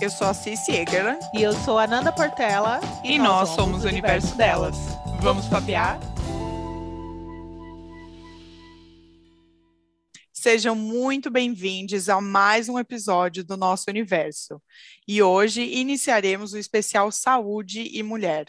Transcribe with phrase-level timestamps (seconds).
[0.00, 1.20] Eu sou a Cici Egerland.
[1.34, 2.80] E eu sou a Nanda Portela.
[3.04, 4.78] E, e nós, nós, somos o universo, universo delas.
[4.78, 5.20] delas.
[5.20, 6.00] Vamos papear?
[10.32, 14.62] Sejam muito bem-vindos a mais um episódio do nosso universo.
[15.06, 18.46] E hoje iniciaremos o especial Saúde e Mulher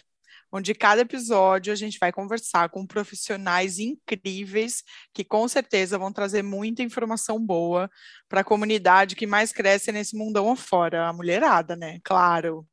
[0.52, 4.83] onde cada episódio a gente vai conversar com profissionais incríveis
[5.13, 7.89] que com certeza vão trazer muita informação boa
[8.28, 12.00] para a comunidade que mais cresce nesse mundão afora, a mulherada, né?
[12.04, 12.68] Claro.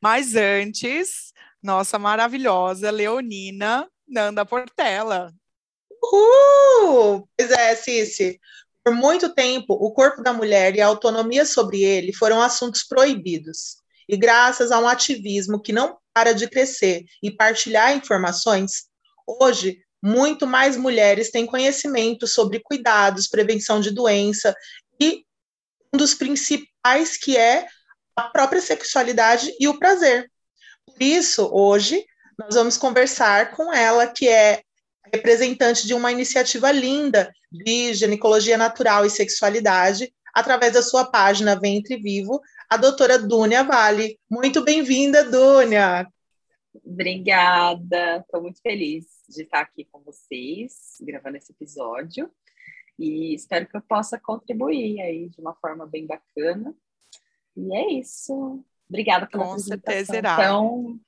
[0.00, 1.32] Mas antes,
[1.62, 5.32] nossa maravilhosa Leonina Nanda Portela.
[6.02, 7.28] Uhul!
[7.36, 8.38] Pois é, Cici.
[8.84, 13.78] Por muito tempo, o corpo da mulher e a autonomia sobre ele foram assuntos proibidos.
[14.06, 18.84] E graças a um ativismo que não para de crescer e partilhar informações,
[19.26, 24.54] hoje muito mais mulheres têm conhecimento sobre cuidados, prevenção de doença
[25.00, 25.24] e
[25.92, 27.66] um dos principais que é
[28.14, 30.30] a própria sexualidade e o prazer.
[30.86, 32.04] Por isso, hoje
[32.38, 34.62] nós vamos conversar com ela, que é
[35.12, 41.96] representante de uma iniciativa linda de ginecologia natural e sexualidade, através da sua página Ventre
[41.96, 44.18] Vivo, a doutora Dúnia Vale.
[44.28, 46.06] Muito bem-vinda, Dúnia.
[46.84, 52.28] Obrigada, estou muito feliz de estar aqui com vocês, gravando esse episódio,
[52.98, 56.74] e espero que eu possa contribuir aí de uma forma bem bacana.
[57.56, 58.64] E é isso.
[58.88, 60.36] Obrigada pela com certeza irá.
[60.36, 60.98] tão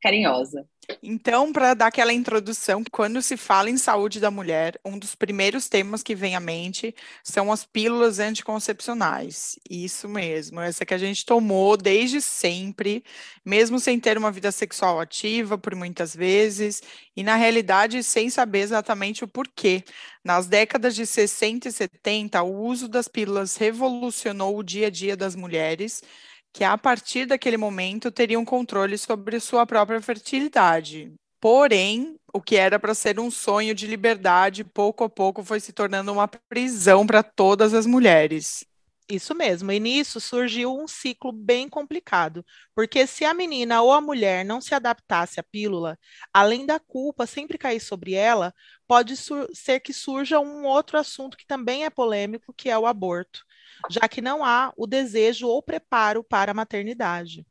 [0.00, 0.68] carinhosa.
[1.02, 5.68] Então, para dar aquela introdução, quando se fala em saúde da mulher, um dos primeiros
[5.68, 9.58] temas que vem à mente são as pílulas anticoncepcionais.
[9.70, 13.04] Isso mesmo, essa que a gente tomou desde sempre,
[13.44, 16.82] mesmo sem ter uma vida sexual ativa por muitas vezes,
[17.16, 19.84] e na realidade sem saber exatamente o porquê.
[20.24, 25.16] Nas décadas de 60 e 70, o uso das pílulas revolucionou o dia a dia
[25.16, 26.02] das mulheres
[26.52, 31.12] que a partir daquele momento teriam controle sobre sua própria fertilidade.
[31.40, 35.72] Porém, o que era para ser um sonho de liberdade, pouco a pouco foi se
[35.72, 38.64] tornando uma prisão para todas as mulheres.
[39.08, 44.00] Isso mesmo, e nisso surgiu um ciclo bem complicado, porque se a menina ou a
[44.00, 45.98] mulher não se adaptasse à pílula,
[46.32, 48.54] além da culpa sempre cair sobre ela,
[48.86, 53.44] pode ser que surja um outro assunto que também é polêmico, que é o aborto
[53.90, 57.46] já que não há o desejo ou preparo para a maternidade.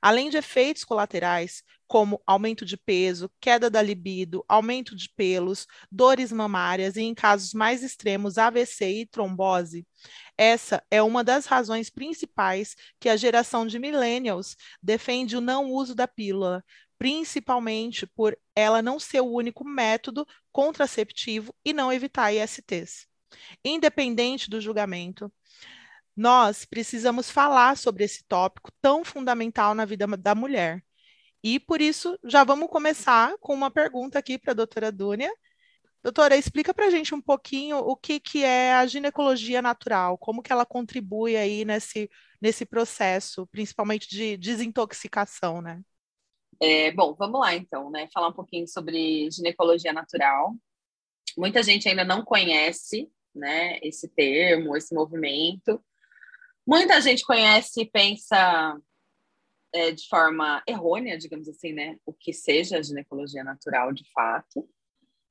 [0.00, 6.32] Além de efeitos colaterais, como aumento de peso, queda da libido, aumento de pelos, dores
[6.32, 9.86] mamárias e, em casos mais extremos, AVC e trombose,
[10.36, 15.94] essa é uma das razões principais que a geração de millennials defende o não uso
[15.94, 16.64] da pílula,
[16.98, 23.11] principalmente por ela não ser o único método contraceptivo e não evitar ISTs.
[23.64, 25.32] Independente do julgamento,
[26.16, 30.84] nós precisamos falar sobre esse tópico tão fundamental na vida da mulher.
[31.42, 35.32] E por isso, já vamos começar com uma pergunta aqui para a doutora Dúnia.
[36.02, 40.42] Doutora, explica para a gente um pouquinho o que, que é a ginecologia natural, como
[40.42, 42.10] que ela contribui aí nesse,
[42.40, 45.80] nesse processo, principalmente de desintoxicação, né?
[46.60, 48.08] É, bom, vamos lá então, né?
[48.12, 50.54] Falar um pouquinho sobre ginecologia natural.
[51.36, 55.82] Muita gente ainda não conhece, né, esse termo, esse movimento.
[56.66, 58.76] Muita gente conhece e pensa
[59.74, 61.96] é, de forma errônea, digamos assim, né?
[62.04, 64.68] O que seja a ginecologia natural de fato.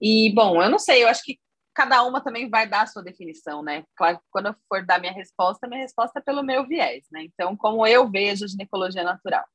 [0.02, 1.40] E, bom, eu não sei, eu acho que
[1.74, 3.84] cada uma também vai dar a sua definição, né?
[3.96, 7.24] Claro que quando eu for dar minha resposta, minha resposta é pelo meu viés, né?
[7.24, 9.46] Então, como eu vejo a ginecologia natural?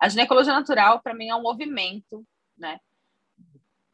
[0.00, 2.26] A ginecologia natural, para mim, é um movimento,
[2.56, 2.80] né?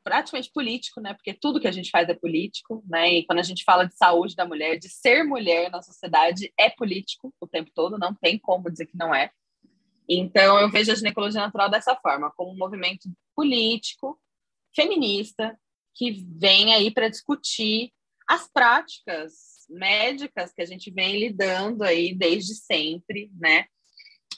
[0.09, 1.13] Praticamente político, né?
[1.13, 3.13] Porque tudo que a gente faz é político, né?
[3.13, 6.71] E quando a gente fala de saúde da mulher, de ser mulher na sociedade, é
[6.71, 9.31] político o tempo todo, não tem como dizer que não é.
[10.09, 14.19] Então, eu vejo a ginecologia natural dessa forma, como um movimento político,
[14.75, 15.59] feminista,
[15.95, 17.93] que vem aí para discutir
[18.27, 23.67] as práticas médicas que a gente vem lidando aí desde sempre, né?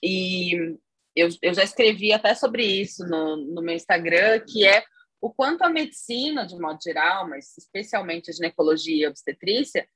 [0.02, 0.76] E
[1.14, 4.82] eu, eu já escrevi até sobre isso no, no meu Instagram, que é
[5.20, 9.86] o quanto a medicina, de modo geral, mas especialmente a ginecologia e a obstetrícia,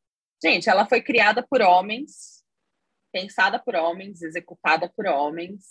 [0.43, 2.45] gente, ela foi criada por homens,
[3.13, 5.65] pensada por homens, executada por homens,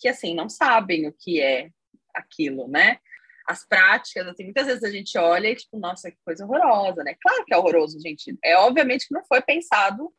[0.00, 1.70] que, assim, não sabem o que é
[2.14, 2.98] aquilo, né?
[3.46, 7.16] As práticas, assim, muitas vezes a gente olha e, tipo, nossa, que coisa horrorosa, né?
[7.20, 8.36] Claro que é horroroso, gente.
[8.44, 10.12] É obviamente que não foi pensado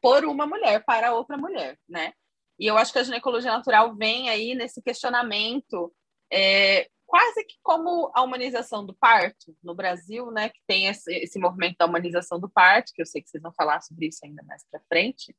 [0.00, 2.12] por uma mulher para outra mulher, né?
[2.58, 5.92] E eu acho que a ginecologia natural vem aí nesse questionamento
[6.32, 11.38] é, quase que como a humanização do parto no Brasil, né, que tem esse, esse
[11.38, 14.42] movimento da humanização do parto, que eu sei que vocês vão falar sobre isso ainda
[14.42, 15.34] mais para frente.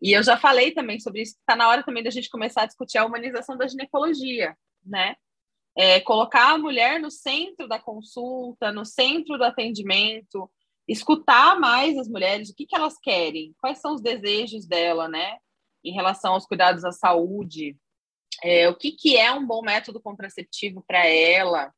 [0.00, 2.66] E eu já falei também sobre isso, está na hora também da gente começar a
[2.66, 5.16] discutir a humanização da ginecologia, né?
[5.76, 10.50] É, colocar a mulher no centro da consulta, no centro do atendimento,
[10.86, 15.38] escutar mais as mulheres, o que, que elas querem, quais são os desejos dela, né?
[15.84, 17.76] Em relação aos cuidados à saúde,
[18.42, 21.72] é, o que, que é um bom método contraceptivo para ela,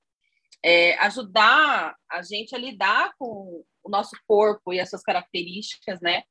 [0.65, 6.23] é, ajudar a gente a lidar com o nosso corpo e as suas características, né?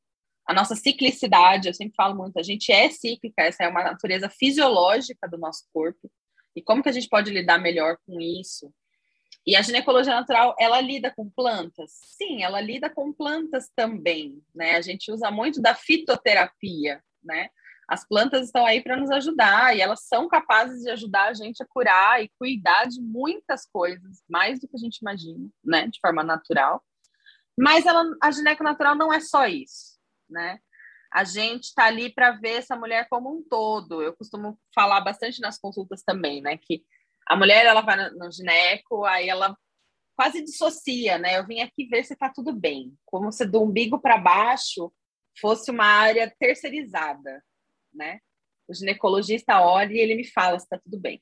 [0.48, 4.30] A nossa ciclicidade, eu sempre falo muito, a gente é cíclica, essa é uma natureza
[4.30, 6.12] fisiológica do nosso corpo.
[6.56, 8.74] E como que a gente pode lidar melhor com isso?
[9.46, 11.92] E a ginecologia natural, ela lida com plantas?
[12.18, 14.75] Sim, ela lida com plantas também, né?
[14.75, 17.50] A gente usa muito da fitoterapia, né?
[17.89, 21.63] As plantas estão aí para nos ajudar e elas são capazes de ajudar a gente
[21.63, 25.88] a curar e cuidar de muitas coisas, mais do que a gente imagina, né?
[25.88, 26.86] De forma natural.
[27.57, 29.97] Mas ela, a gineco natural não é só isso,
[30.30, 30.59] né?
[31.12, 34.03] A gente está ali para ver essa mulher como um todo.
[34.03, 36.59] Eu costumo falar bastante nas consultas também, né?
[36.62, 36.83] Que
[37.27, 39.57] a mulher ela vai no, gineco, aí ela
[40.15, 41.39] quase dissocia, né?
[41.39, 44.94] Eu vim aqui ver se está tudo bem, como se do umbigo para baixo
[45.41, 47.44] fosse uma área terceirizada
[47.94, 48.19] né?
[48.68, 51.21] O ginecologista olha e ele me fala se está tudo bem.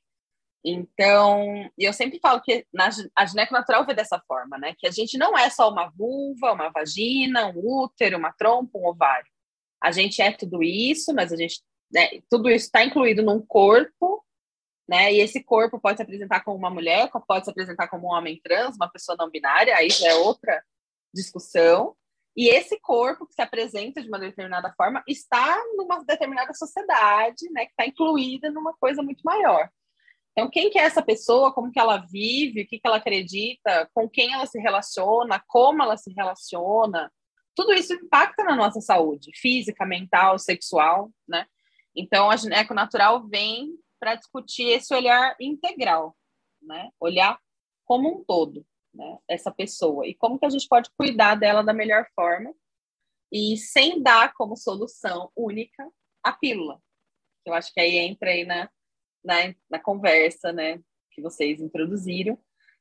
[0.65, 4.75] Então, eu sempre falo que na, a gineco natural vê dessa forma, né?
[4.77, 8.87] Que a gente não é só uma vulva, uma vagina, um útero, uma trompa, um
[8.87, 9.29] ovário.
[9.81, 11.61] A gente é tudo isso, mas a gente,
[11.91, 14.25] né, tudo isso está incluído num corpo,
[14.87, 15.13] né?
[15.13, 18.39] E esse corpo pode se apresentar como uma mulher, pode se apresentar como um homem
[18.43, 20.61] trans, uma pessoa não binária, aí já é outra
[21.13, 21.95] discussão.
[22.37, 27.65] E esse corpo que se apresenta de uma determinada forma está numa determinada sociedade, né,
[27.65, 29.67] que está incluída numa coisa muito maior.
[30.33, 33.89] Então, quem que é essa pessoa, como que ela vive, o que, que ela acredita,
[33.91, 37.11] com quem ela se relaciona, como ela se relaciona,
[37.55, 41.47] tudo isso impacta na nossa saúde física, mental, sexual, né?
[41.95, 46.15] Então, a gineco natural vem para discutir esse olhar integral,
[46.61, 46.91] né?
[46.99, 47.39] Olhar
[47.83, 48.63] como um todo
[48.97, 52.53] né, essa pessoa e como que a gente pode cuidar dela da melhor forma
[53.31, 55.87] e sem dar como solução única
[56.23, 56.81] a pílula.
[57.45, 58.69] Eu acho que aí entra aí na,
[59.23, 62.37] na, na conversa, né, que vocês introduziram,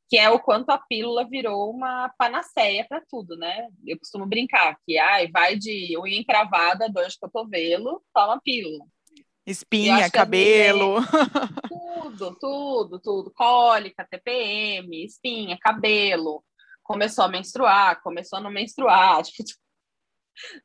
[0.09, 3.69] que é o quanto a pílula virou uma panaceia para tudo, né?
[3.85, 8.87] Eu costumo brincar que ai, vai de unha encravada, dor de cotovelo, toma pílula.
[9.47, 10.97] Espinha, cabelo.
[11.69, 13.31] tudo, tudo, tudo.
[13.31, 16.45] Cólica, TPM, espinha, cabelo.
[16.83, 19.23] Começou a menstruar, começou a não menstruar.
[19.23, 19.61] Tipo,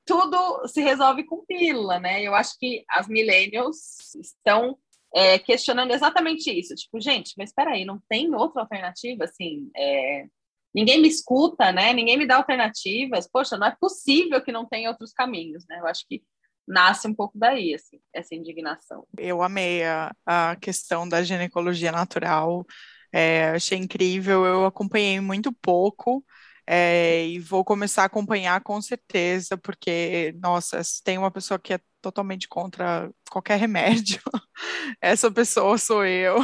[0.03, 2.21] tudo se resolve com pílula, né?
[2.21, 4.77] Eu acho que as millennials estão
[5.15, 6.75] é, questionando exatamente isso.
[6.75, 9.25] Tipo, gente, mas espera aí, não tem outra alternativa?
[9.25, 10.25] Assim, é...
[10.73, 11.93] ninguém me escuta, né?
[11.93, 13.29] Ninguém me dá alternativas.
[13.31, 15.79] Poxa, não é possível que não tenha outros caminhos, né?
[15.79, 16.21] Eu acho que
[16.71, 19.05] nasce um pouco daí, assim, essa indignação.
[19.17, 22.65] Eu amei a, a questão da ginecologia natural,
[23.11, 26.23] é, achei incrível, eu acompanhei muito pouco,
[26.65, 31.73] é, e vou começar a acompanhar com certeza, porque, nossa, se tem uma pessoa que
[31.73, 34.21] é totalmente contra qualquer remédio,
[35.01, 36.37] essa pessoa sou eu.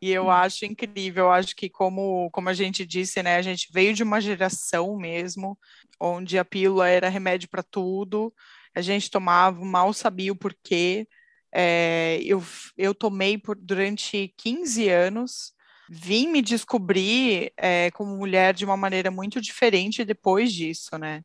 [0.00, 0.30] E eu hum.
[0.30, 4.02] acho incrível, eu acho que como, como a gente disse, né, a gente veio de
[4.02, 5.58] uma geração mesmo,
[6.00, 8.32] onde a pílula era remédio para tudo,
[8.74, 11.06] a gente tomava, mal sabia o porquê.
[11.52, 12.42] É, eu,
[12.76, 15.52] eu tomei por, durante 15 anos,
[15.88, 21.22] vim me descobrir é, como mulher de uma maneira muito diferente depois disso, né?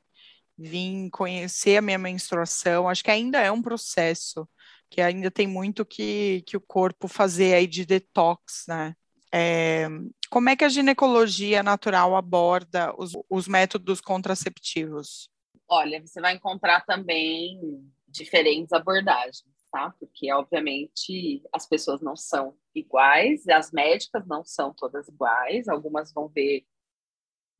[0.58, 4.48] Vim conhecer a minha menstruação, acho que ainda é um processo,
[4.90, 8.94] que ainda tem muito que, que o corpo fazer aí de detox, né?
[9.32, 9.88] É,
[10.30, 15.30] como é que a ginecologia natural aborda os, os métodos contraceptivos?
[15.70, 19.94] Olha, você vai encontrar também diferentes abordagens, tá?
[20.00, 26.28] Porque, obviamente, as pessoas não são iguais, as médicas não são todas iguais, algumas vão
[26.28, 26.66] ver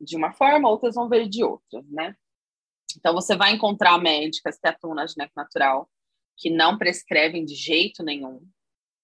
[0.02, 2.16] de uma forma, outras vão ver de outra, né?
[2.98, 5.88] Então, você vai encontrar médicas que atuam na gineco natural,
[6.36, 8.42] que não prescrevem de jeito nenhum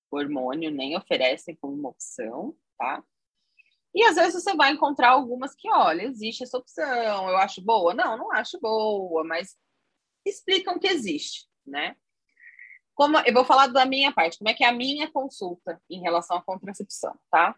[0.10, 3.04] hormônio, nem oferecem como uma opção, tá?
[3.96, 7.94] E às vezes você vai encontrar algumas que, olha, existe essa opção, eu acho boa.
[7.94, 9.56] Não, não acho boa, mas
[10.26, 11.96] explicam que existe, né?
[12.94, 16.02] Como, eu vou falar da minha parte, como é que é a minha consulta em
[16.02, 17.56] relação à contracepção, tá?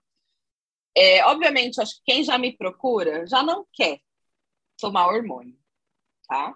[0.96, 4.00] É, obviamente, acho que quem já me procura já não quer
[4.80, 5.58] tomar hormônio,
[6.28, 6.56] tá?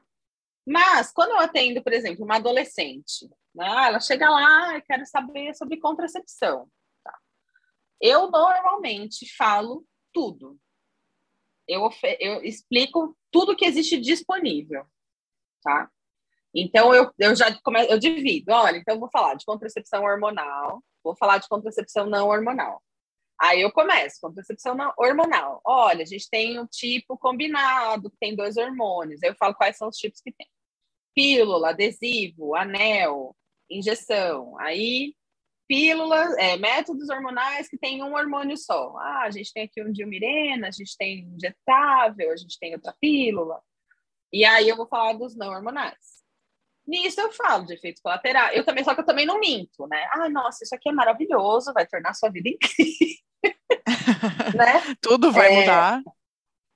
[0.65, 5.55] Mas, quando eu atendo, por exemplo, uma adolescente, né, ela chega lá e quer saber
[5.55, 6.69] sobre contracepção.
[8.01, 10.59] Eu normalmente falo tudo.
[11.67, 11.89] Eu,
[12.19, 14.85] eu explico tudo que existe disponível,
[15.63, 15.89] tá?
[16.53, 18.51] Então, eu, eu já começo, eu divido.
[18.51, 22.81] Olha, então eu vou falar de contracepção hormonal, vou falar de contracepção não hormonal.
[23.39, 25.61] Aí eu começo, contracepção não hormonal.
[25.65, 29.23] Olha, a gente tem um tipo combinado, que tem dois hormônios.
[29.23, 30.47] Eu falo quais são os tipos que tem.
[31.15, 33.35] Pílula, adesivo, anel,
[33.69, 34.57] injeção.
[34.59, 35.15] Aí,
[35.71, 38.93] pílulas, é, métodos hormonais que tem um hormônio só.
[38.97, 42.93] Ah, a gente tem aqui um diomirena, a gente tem injetável, a gente tem outra
[42.99, 43.57] pílula.
[44.33, 45.95] E aí eu vou falar dos não hormonais.
[46.85, 48.57] Nisso eu falo de efeitos colaterais.
[48.57, 50.09] Eu também, só que eu também não minto, né?
[50.11, 53.17] Ah, nossa, isso aqui é maravilhoso, vai tornar a sua vida incrível.
[54.53, 54.95] né?
[54.99, 56.03] Tudo vai é, mudar.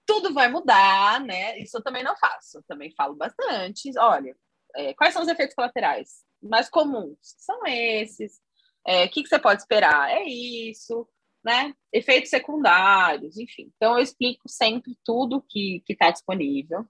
[0.06, 1.60] Tudo vai mudar, né?
[1.60, 2.60] Isso eu também não faço.
[2.60, 3.92] Eu também falo bastante.
[3.98, 4.34] Olha,
[4.74, 7.18] é, quais são os efeitos colaterais mais comuns?
[7.22, 8.40] São esses.
[8.88, 10.10] É, o que, que você pode esperar?
[10.12, 11.08] É isso,
[11.44, 11.74] né?
[11.92, 13.72] Efeitos secundários, enfim.
[13.76, 16.86] Então eu explico sempre tudo que está disponível.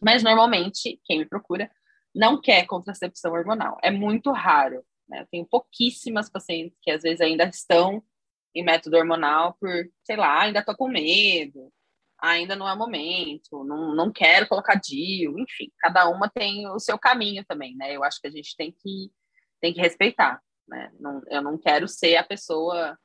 [0.00, 1.70] Mas normalmente, quem me procura
[2.14, 3.78] não quer contracepção hormonal.
[3.82, 4.84] É muito raro.
[5.08, 5.20] Né?
[5.20, 8.02] Eu tenho pouquíssimas pacientes que às vezes ainda estão
[8.54, 9.70] em método hormonal por,
[10.04, 11.70] sei lá, ainda estou com medo,
[12.18, 16.98] ainda não é momento, não, não quero colocar DIU, enfim, cada uma tem o seu
[16.98, 17.94] caminho também, né?
[17.94, 19.12] Eu acho que a gente tem que,
[19.60, 20.90] tem que respeitar, né?
[20.98, 22.98] Não, eu não quero ser a pessoa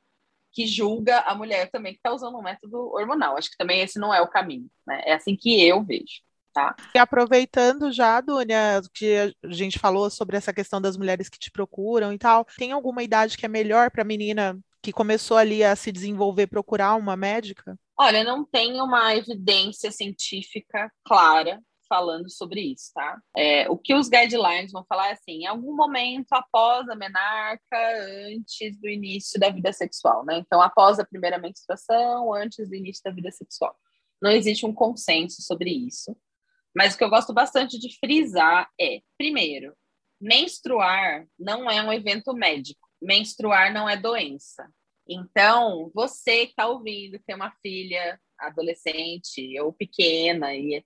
[0.52, 3.36] que julga a mulher também que está usando um método hormonal.
[3.36, 5.02] Acho que também esse não é o caminho, né?
[5.06, 6.20] É assim que eu vejo.
[6.52, 6.76] Tá.
[6.94, 11.50] E aproveitando já, Dunia, que a gente falou sobre essa questão das mulheres que te
[11.50, 15.64] procuram e tal, tem alguma idade que é melhor para a menina que começou ali
[15.64, 17.78] a se desenvolver procurar uma médica?
[17.96, 21.58] Olha, não tem uma evidência científica clara
[21.92, 23.20] falando sobre isso, tá?
[23.36, 27.76] É, o que os guidelines vão falar é assim, em algum momento após a menarca,
[28.34, 30.38] antes do início da vida sexual, né?
[30.38, 33.76] Então, após a primeira menstruação, antes do início da vida sexual.
[34.22, 36.16] Não existe um consenso sobre isso.
[36.74, 39.76] Mas o que eu gosto bastante de frisar é, primeiro,
[40.18, 42.88] menstruar não é um evento médico.
[43.02, 44.66] Menstruar não é doença.
[45.06, 50.82] Então, você que está ouvindo, que tem uma filha adolescente ou pequena e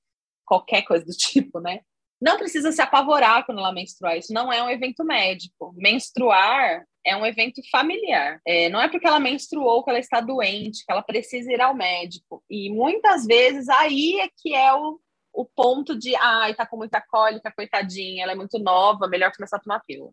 [0.46, 1.80] qualquer coisa do tipo, né?
[2.20, 4.16] Não precisa se apavorar quando ela menstruar.
[4.16, 5.74] Isso não é um evento médico.
[5.76, 8.40] Menstruar é um evento familiar.
[8.46, 11.74] É, não é porque ela menstruou que ela está doente, que ela precisa ir ao
[11.74, 12.42] médico.
[12.48, 14.98] E muitas vezes aí é que é o
[15.36, 19.58] o ponto de, ai, tá com muita cólica, coitadinha, ela é muito nova, melhor começar
[19.58, 20.10] a tomar pílula.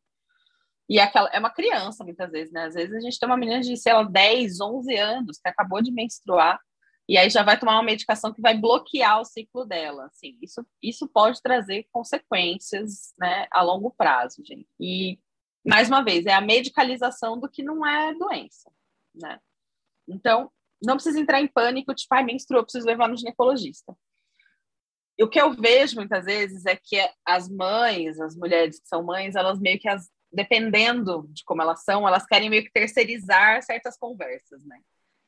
[0.89, 2.65] E aquela, é uma criança, muitas vezes, né?
[2.65, 5.81] Às vezes a gente tem uma menina de, sei lá, 10, 11 anos, que acabou
[5.81, 6.59] de menstruar,
[7.07, 10.05] e aí já vai tomar uma medicação que vai bloquear o ciclo dela.
[10.05, 14.67] Assim, isso, isso pode trazer consequências né, a longo prazo, gente.
[14.79, 15.19] E,
[15.65, 18.71] mais uma vez, é a medicalização do que não é doença,
[19.13, 19.39] né?
[20.07, 23.95] Então, não precisa entrar em pânico, tipo, ai, menstruou, preciso levar no ginecologista
[25.21, 29.35] o que eu vejo muitas vezes é que as mães, as mulheres que são mães,
[29.35, 33.97] elas meio que, as, dependendo de como elas são, elas querem meio que terceirizar certas
[33.97, 34.79] conversas, né?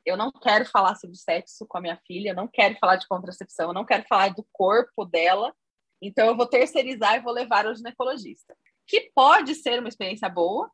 [0.06, 3.72] Eu não quero falar sobre sexo com a minha filha, não quero falar de contracepção,
[3.72, 5.52] não quero falar do corpo dela,
[6.00, 8.56] então eu vou terceirizar e vou levar ao ginecologista.
[8.86, 10.70] Que pode ser uma experiência boa,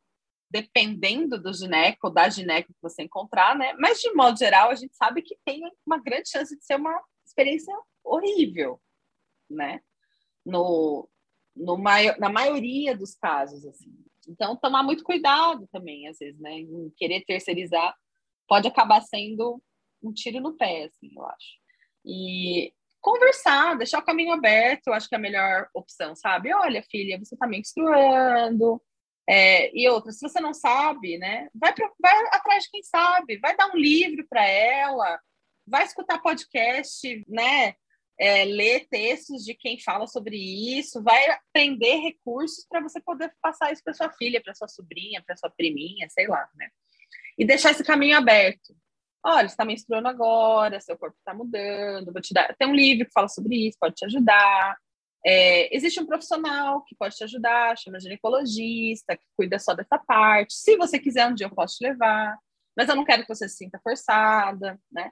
[0.51, 3.73] dependendo do gineco, da gineco que você encontrar, né?
[3.79, 6.95] Mas de modo geral, a gente sabe que tem uma grande chance de ser uma
[7.25, 8.79] experiência horrível,
[9.49, 9.81] né?
[10.45, 11.09] No,
[11.55, 13.91] no na maioria dos casos, assim.
[14.27, 16.51] Então, tomar muito cuidado também, às vezes, né?
[16.59, 17.95] Em querer terceirizar
[18.47, 19.61] pode acabar sendo
[20.01, 21.53] um tiro no pé, assim, eu acho.
[22.05, 26.53] E conversar, deixar o caminho aberto, eu acho que é a melhor opção, sabe?
[26.53, 28.81] Olha, filha, você tá menstruando,
[29.27, 33.37] é, e outra, se você não sabe, né, vai, pra, vai atrás de quem sabe,
[33.37, 35.19] vai dar um livro para ela,
[35.65, 37.75] vai escutar podcast, né,
[38.19, 43.71] é, ler textos de quem fala sobre isso, vai aprender recursos para você poder passar
[43.71, 46.69] isso para sua filha, para sua sobrinha, para sua priminha, sei lá, né?
[47.37, 48.75] E deixar esse caminho aberto.
[49.25, 52.53] Olha, você está menstruando agora, seu corpo está mudando, vou te dar.
[52.57, 54.77] Tem um livro que fala sobre isso, pode te ajudar.
[55.25, 60.53] É, existe um profissional que pode te ajudar, chama ginecologista, que cuida só dessa parte.
[60.53, 62.37] Se você quiser, um dia eu posso te levar,
[62.75, 65.11] mas eu não quero que você se sinta forçada, né?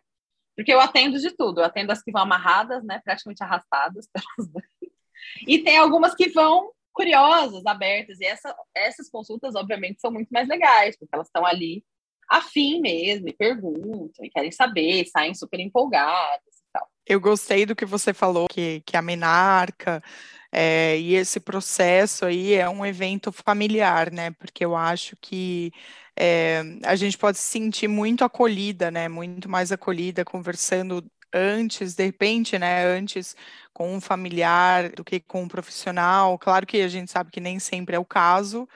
[0.56, 1.62] Porque eu atendo de tudo.
[1.62, 3.00] Eu atendo as que vão amarradas, né?
[3.04, 4.08] Praticamente arrastadas
[5.48, 8.20] E tem algumas que vão curiosas, abertas.
[8.20, 11.84] E essa, essas consultas, obviamente, são muito mais legais, porque elas estão ali
[12.32, 16.88] afim mesmo, e perguntam, e querem saber, saem super empolgadas e tal.
[17.06, 20.02] Eu gostei do que você falou, que, que a menarca
[20.50, 24.32] é, e esse processo aí é um evento familiar, né?
[24.32, 25.72] Porque eu acho que
[26.18, 29.10] é, a gente pode se sentir muito acolhida, né?
[29.10, 33.36] Muito mais acolhida conversando antes, de repente, né, antes
[33.74, 36.38] com um familiar do que com um profissional.
[36.38, 38.68] Claro que a gente sabe que nem sempre é o caso,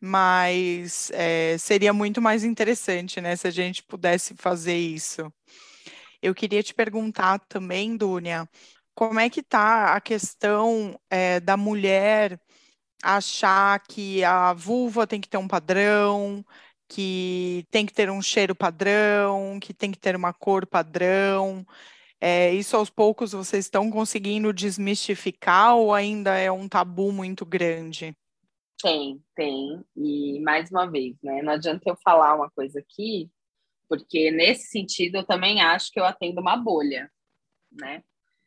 [0.00, 5.32] mas é, seria muito mais interessante, né, se a gente pudesse fazer isso.
[6.22, 8.48] Eu queria te perguntar também, Dúnia,
[8.94, 12.40] como é que está a questão é, da mulher
[13.02, 16.44] achar que a vulva tem que ter um padrão,
[16.88, 21.66] que tem que ter um cheiro padrão, que tem que ter uma cor padrão.
[22.20, 28.14] É, isso aos poucos vocês estão conseguindo desmistificar ou ainda é um tabu muito grande?
[28.82, 29.84] Tem, tem.
[29.96, 31.42] E mais uma vez, né?
[31.42, 33.30] Não adianta eu falar uma coisa aqui,
[33.88, 37.10] porque nesse sentido eu também acho que eu atendo uma bolha,
[37.70, 38.02] né?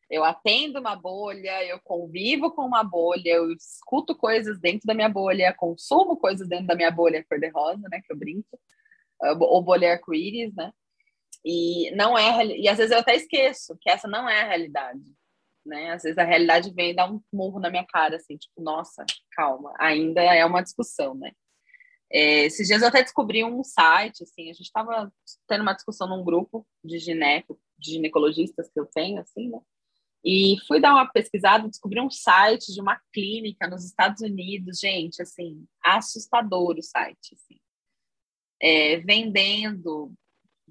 [0.09, 5.09] Eu atendo uma bolha, eu convivo com uma bolha, eu escuto coisas dentro da minha
[5.09, 8.01] bolha, consumo coisas dentro da minha bolha cor-de-rosa, né?
[8.05, 8.59] Que eu brinco,
[9.39, 10.71] ou bolha arco-íris, né?
[11.45, 15.03] E não é, e às vezes eu até esqueço que essa não é a realidade,
[15.65, 15.91] né?
[15.91, 19.05] Às vezes a realidade vem e dá um murro na minha cara, assim, tipo, nossa,
[19.32, 21.32] calma, ainda é uma discussão, né?
[22.12, 25.12] É, esses dias eu até descobri um site, assim, a gente estava
[25.48, 29.60] tendo uma discussão num grupo de gineco, de ginecologistas que eu tenho, assim, né?
[30.24, 35.22] E fui dar uma pesquisada, descobri um site de uma clínica nos Estados Unidos, gente,
[35.22, 37.60] assim, assustador o site, assim.
[38.62, 40.13] É, vendendo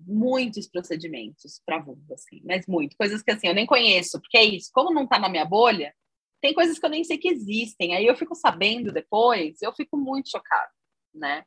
[0.06, 2.96] muitos procedimentos para vulva, assim, mas muito.
[2.96, 5.94] Coisas que, assim, eu nem conheço, porque é isso, como não está na minha bolha,
[6.40, 7.94] tem coisas que eu nem sei que existem.
[7.94, 10.70] Aí eu fico sabendo depois, eu fico muito chocada,
[11.14, 11.44] né?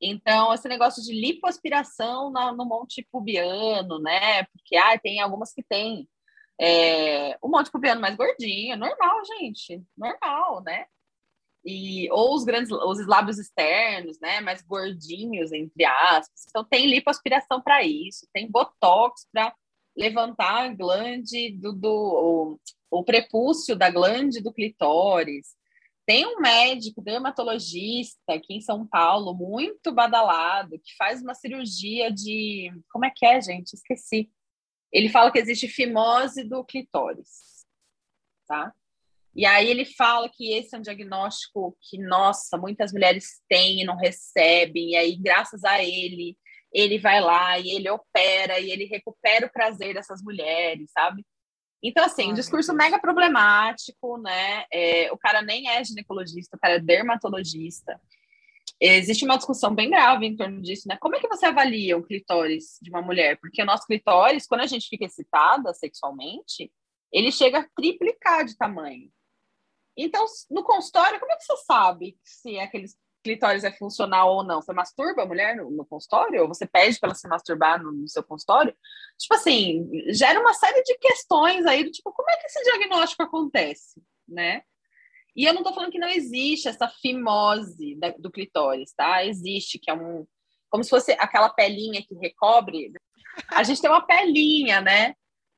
[0.00, 4.44] Então, esse negócio de lipoaspiração no monte pubiano, né?
[4.44, 6.06] Porque ah, tem algumas que tem
[6.60, 10.86] é, o monte pubiano mais gordinho, normal, gente, normal, né?
[11.66, 16.46] E, ou os grandes, os lábios externos, né, mais gordinhos, entre aspas.
[16.48, 19.52] Então, tem lipoaspiração para isso, tem botox para
[19.96, 22.58] levantar a glande do, do
[22.90, 25.56] o, o prepúcio da glande do clitóris.
[26.06, 32.70] Tem um médico dermatologista aqui em São Paulo, muito badalado, que faz uma cirurgia de.
[32.92, 33.74] Como é que é, gente?
[33.74, 34.30] Esqueci
[34.92, 37.66] ele fala que existe fimose do clitóris,
[38.46, 38.74] tá?
[39.36, 43.84] E aí ele fala que esse é um diagnóstico que, nossa, muitas mulheres têm e
[43.84, 46.38] não recebem, e aí, graças a ele,
[46.72, 51.22] ele vai lá e ele opera e ele recupera o prazer dessas mulheres, sabe?
[51.82, 54.64] Então, assim, um discurso mega problemático, né?
[54.72, 58.00] É, o cara nem é ginecologista, o cara é dermatologista.
[58.80, 60.96] Existe uma discussão bem grave em torno disso, né?
[60.98, 63.38] Como é que você avalia o clitóris de uma mulher?
[63.38, 66.72] Porque o nosso clitóris, quando a gente fica excitada sexualmente,
[67.12, 69.10] ele chega a triplicar de tamanho.
[69.96, 72.86] Então, no consultório, como é que você sabe se aquele
[73.24, 74.60] clitóris é funcional ou não?
[74.60, 76.42] Você masturba a mulher no, no consultório?
[76.42, 78.76] Ou você pede para ela se masturbar no, no, seu consultório?
[79.18, 83.22] Tipo assim, gera uma série de questões aí do tipo, como é que esse diagnóstico
[83.22, 84.62] acontece, né?
[85.34, 89.24] E eu não estou falando que não existe essa fimose da, do clitóris, tá?
[89.24, 90.26] Existe, que é um.
[90.70, 92.90] Como se fosse aquela pelinha que recobre.
[93.48, 95.14] A gente tem uma pelinha, né?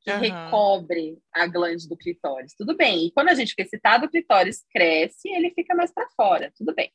[0.09, 0.45] Que uhum.
[0.45, 2.55] recobre a glande do clitóris.
[2.55, 3.07] Tudo bem.
[3.07, 6.53] E quando a gente fica excitado, o clitóris cresce e ele fica mais para fora.
[6.57, 6.93] Tudo bem.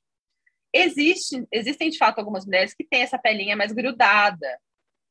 [0.73, 4.59] Existe, existem, de fato, algumas mulheres que têm essa pelinha mais grudada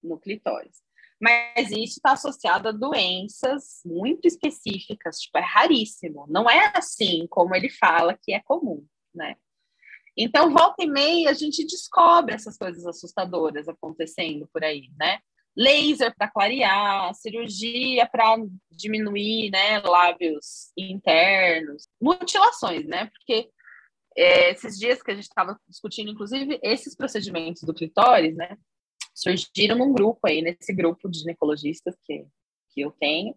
[0.02, 0.82] no clitóris
[1.22, 6.26] mas isso está associado a doenças muito específicas, tipo, é raríssimo.
[6.28, 8.84] Não é assim como ele fala que é comum,
[9.14, 9.36] né?
[10.16, 15.20] Então, volta e meia, a gente descobre essas coisas assustadoras acontecendo por aí, né?
[15.56, 18.36] Laser para clarear, cirurgia para
[18.70, 23.06] diminuir, né, lábios internos, mutilações, né?
[23.06, 23.50] Porque
[24.16, 28.56] é, esses dias que a gente estava discutindo, inclusive, esses procedimentos do clitóris, né?
[29.14, 32.26] surgiram num grupo aí, nesse grupo de ginecologistas que,
[32.70, 33.34] que eu tenho.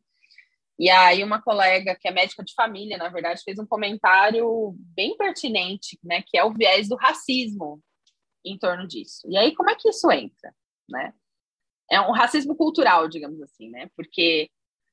[0.77, 5.15] E aí uma colega que é médica de família, na verdade, fez um comentário bem
[5.15, 7.81] pertinente, né, que é o viés do racismo
[8.43, 9.21] em torno disso.
[9.29, 10.53] E aí como é que isso entra,
[10.89, 11.13] né?
[11.91, 13.89] É um racismo cultural, digamos assim, né?
[13.95, 14.49] Porque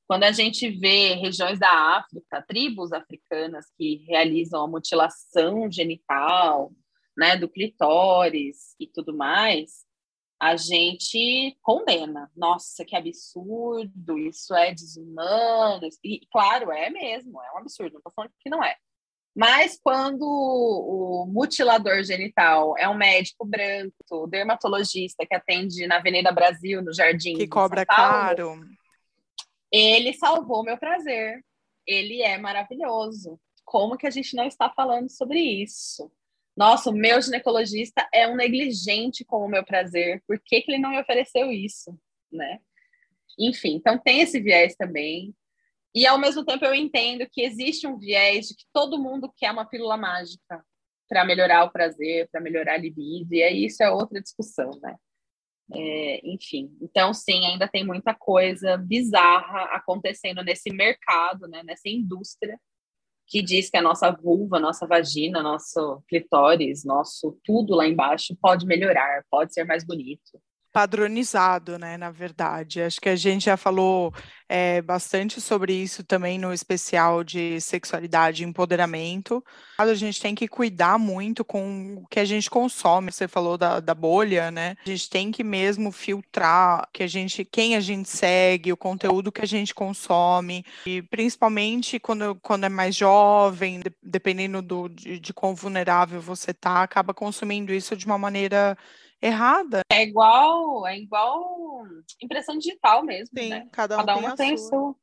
[0.07, 6.71] quando a gente vê regiões da África, tribos africanas que realizam a mutilação genital,
[7.17, 9.85] né, do clitóris e tudo mais,
[10.39, 12.29] a gente condena.
[12.35, 15.87] Nossa, que absurdo, isso é desumano.
[16.03, 18.75] E, claro, é mesmo, é um absurdo, não estou falando que não é.
[19.35, 26.83] Mas quando o mutilador genital é um médico branco, dermatologista que atende na Avenida Brasil,
[26.83, 27.35] no Jardim.
[27.35, 28.61] Que cobra Paulo, caro.
[29.71, 31.43] Ele salvou meu prazer.
[31.87, 33.39] Ele é maravilhoso.
[33.65, 36.11] Como que a gente não está falando sobre isso?
[36.55, 40.81] nossa, o meu ginecologista é um negligente com o meu prazer, por que, que ele
[40.81, 41.97] não me ofereceu isso,
[42.31, 42.59] né?
[43.39, 45.33] Enfim, então tem esse viés também.
[45.93, 49.51] E ao mesmo tempo eu entendo que existe um viés de que todo mundo quer
[49.51, 50.63] uma pílula mágica
[51.07, 54.95] para melhorar o prazer, para melhorar a libido, e aí isso é outra discussão, né?
[55.71, 62.59] É, enfim, então sim, ainda tem muita coisa bizarra acontecendo nesse mercado, né, nessa indústria
[63.25, 68.65] que diz que a nossa vulva, nossa vagina, nosso clitóris, nosso tudo lá embaixo pode
[68.65, 70.39] melhorar, pode ser mais bonito,
[70.73, 72.81] padronizado, né, na verdade.
[72.81, 74.11] Acho que a gente já falou
[74.49, 79.43] é, bastante sobre isso também no especial de sexualidade e empoderamento.
[79.77, 83.11] A gente tem que cuidar muito com o que a gente consome.
[83.11, 84.75] Você falou da, da bolha, né?
[84.83, 89.31] A gente tem que mesmo filtrar que a gente, quem a gente segue, o conteúdo
[89.31, 95.33] que a gente consome, e principalmente quando, quando é mais jovem, dependendo do, de, de
[95.33, 98.75] quão vulnerável você tá, acaba consumindo isso de uma maneira
[99.23, 99.81] errada.
[99.91, 101.85] É igual, é igual
[102.21, 103.67] impressão digital mesmo, Sim, né?
[103.71, 104.69] cada um, cada tem, tem a sua.
[104.69, 104.95] sua.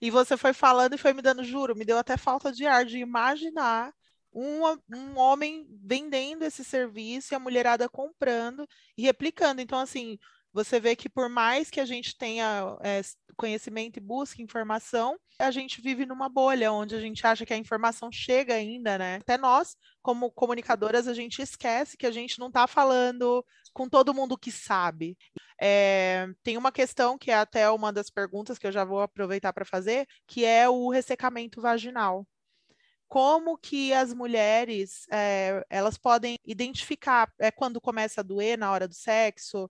[0.00, 2.84] E você foi falando e foi me dando, juro, me deu até falta de ar
[2.84, 3.92] de imaginar
[4.32, 4.62] um,
[4.94, 9.60] um homem vendendo esse serviço e a mulherada comprando e replicando.
[9.60, 10.18] Então, assim,
[10.52, 13.00] você vê que por mais que a gente tenha é,
[13.36, 17.56] conhecimento e busque informação, a gente vive numa bolha onde a gente acha que a
[17.56, 19.16] informação chega ainda, né?
[19.16, 24.14] Até nós, como comunicadoras, a gente esquece que a gente não está falando com todo
[24.14, 25.16] mundo que sabe.
[25.60, 29.52] É, tem uma questão que é até uma das perguntas que eu já vou aproveitar
[29.52, 32.26] para fazer, que é o ressecamento vaginal
[33.08, 38.86] como que as mulheres é, elas podem identificar é, quando começa a doer na hora
[38.86, 39.68] do sexo,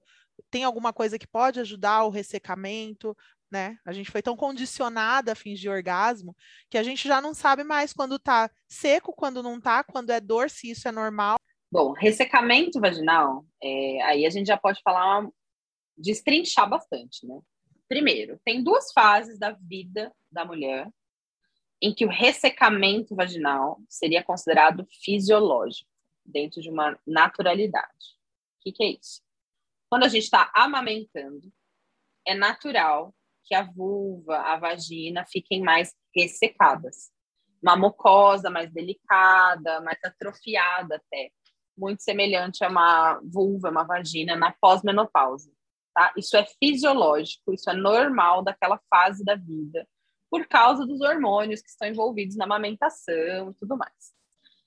[0.51, 3.17] tem alguma coisa que pode ajudar o ressecamento,
[3.51, 3.79] né?
[3.85, 6.37] A gente foi tão condicionada a fingir orgasmo
[6.71, 10.21] que a gente já não sabe mais quando tá seco, quando não tá, quando é
[10.21, 11.39] dor, se isso é normal.
[11.71, 15.27] Bom, ressecamento vaginal, é, aí a gente já pode falar,
[15.97, 17.39] destrinchar bastante, né?
[17.89, 20.89] Primeiro, tem duas fases da vida da mulher
[21.81, 25.89] em que o ressecamento vaginal seria considerado fisiológico,
[26.25, 28.19] dentro de uma naturalidade.
[28.59, 29.23] O que, que é isso?
[29.89, 31.51] Quando a gente está amamentando,
[32.27, 37.11] é natural que a vulva, a vagina fiquem mais ressecadas.
[37.63, 41.31] Uma mucosa mais delicada, mais atrofiada até.
[41.77, 45.51] Muito semelhante a uma vulva, uma vagina na pós-menopausa.
[45.95, 46.13] Tá?
[46.17, 49.89] Isso é fisiológico, isso é normal daquela fase da vida,
[50.31, 54.13] por causa dos hormônios que estão envolvidos na amamentação e tudo mais.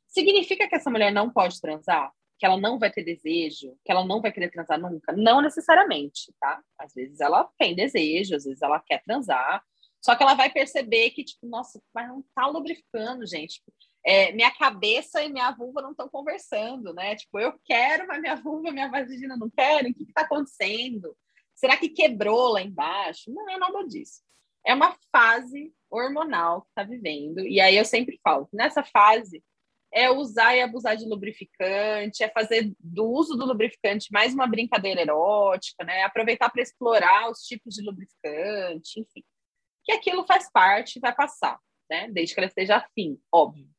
[0.08, 2.12] Significa que essa mulher não pode transar?
[2.42, 5.14] Que ela não vai ter desejo, que ela não vai querer transar nunca?
[5.14, 6.60] Não necessariamente, tá?
[6.76, 9.64] Às vezes ela tem desejo, às vezes ela quer transar,
[10.04, 13.62] só que ela vai perceber que, tipo, nossa, mas não tá lubrificando, gente.
[14.04, 17.16] É, minha cabeça e minha vulva não estão conversando, né?
[17.16, 19.92] Tipo, eu quero, mas minha vulva e minha vagina não querem.
[19.92, 21.16] O que está acontecendo?
[21.54, 23.32] Será que quebrou lá embaixo?
[23.32, 24.24] Não é nada disso.
[24.66, 27.42] É uma fase hormonal que está vivendo.
[27.42, 29.44] E aí eu sempre falo, nessa fase,
[29.94, 35.02] é usar e abusar de lubrificante, é fazer do uso do lubrificante mais uma brincadeira
[35.02, 36.04] erótica, né?
[36.04, 39.24] Aproveitar para explorar os tipos de lubrificante, enfim.
[39.84, 42.10] Que aquilo faz parte vai passar, né?
[42.12, 43.70] Desde que ela esteja afim, óbvio.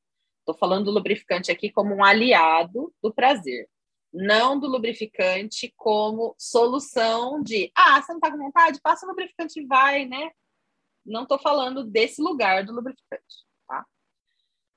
[0.40, 3.68] Estou falando do lubrificante aqui como um aliado do prazer,
[4.12, 8.80] não do lubrificante como solução de, ah, você não está com vontade?
[8.82, 10.30] Passa o lubrificante e vai, né?
[11.06, 13.51] Não estou falando desse lugar do lubrificante.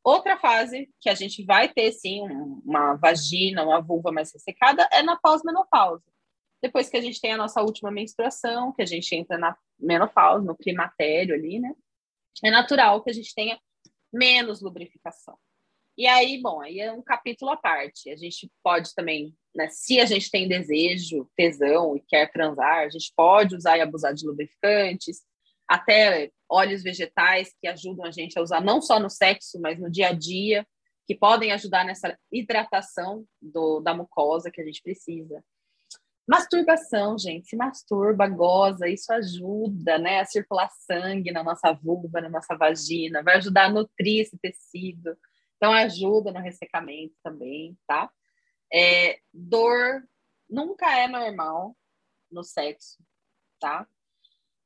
[0.05, 2.21] Outra fase que a gente vai ter, sim,
[2.63, 6.03] uma vagina, uma vulva mais ressecada, é na pós-menopausa.
[6.61, 10.45] Depois que a gente tem a nossa última menstruação, que a gente entra na menopausa,
[10.45, 11.73] no climatério ali, né?
[12.43, 13.59] É natural que a gente tenha
[14.13, 15.35] menos lubrificação.
[15.97, 18.11] E aí, bom, aí é um capítulo à parte.
[18.11, 22.89] A gente pode também, né, se a gente tem desejo, tesão e quer transar, a
[22.89, 25.23] gente pode usar e abusar de lubrificantes
[25.67, 29.89] até óleos vegetais que ajudam a gente a usar não só no sexo, mas no
[29.89, 30.65] dia a dia,
[31.05, 35.43] que podem ajudar nessa hidratação do, da mucosa que a gente precisa.
[36.27, 42.29] Masturbação, gente, se masturba, goza, isso ajuda, né, a circular sangue na nossa vulva, na
[42.29, 45.15] nossa vagina, vai ajudar a nutrir esse tecido,
[45.55, 48.11] então ajuda no ressecamento também, tá?
[48.73, 50.03] É, dor
[50.49, 51.77] nunca é normal
[52.31, 52.97] no sexo,
[53.59, 53.87] tá?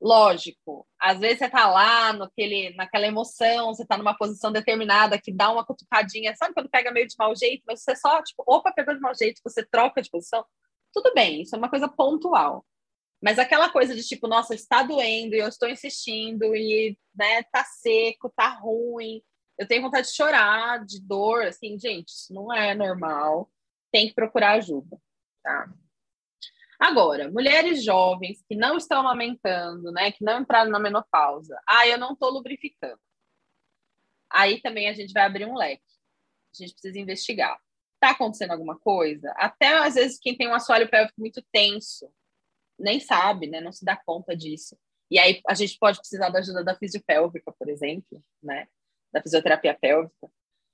[0.01, 5.31] Lógico, às vezes você tá lá naquele, naquela emoção, você tá numa posição determinada que
[5.31, 8.71] dá uma cutucadinha, sabe quando pega meio de mau jeito, mas você só, tipo, opa,
[8.71, 10.45] pegou de mau jeito, você troca de posição,
[10.93, 12.65] tudo bem, isso é uma coisa pontual.
[13.21, 17.65] Mas aquela coisa de tipo, nossa, está doendo e eu estou insistindo e, né, tá
[17.65, 19.21] seco, tá ruim,
[19.57, 23.51] eu tenho vontade de chorar, de dor, assim, gente, isso não é normal,
[23.91, 24.97] tem que procurar ajuda,
[25.43, 25.69] tá?
[26.79, 31.97] Agora, mulheres jovens que não estão amamentando, né, que não entraram na menopausa, ah, eu
[31.97, 32.99] não estou lubrificando.
[34.29, 35.83] Aí também a gente vai abrir um leque.
[36.53, 37.59] A gente precisa investigar.
[37.95, 39.29] Está acontecendo alguma coisa?
[39.35, 42.09] Até às vezes quem tem um assoalho pélvico muito tenso
[42.79, 44.77] nem sabe, né, não se dá conta disso.
[45.11, 48.69] E aí a gente pode precisar da ajuda da fisiopélvica, por exemplo, né,
[49.11, 50.31] da fisioterapia pélvica.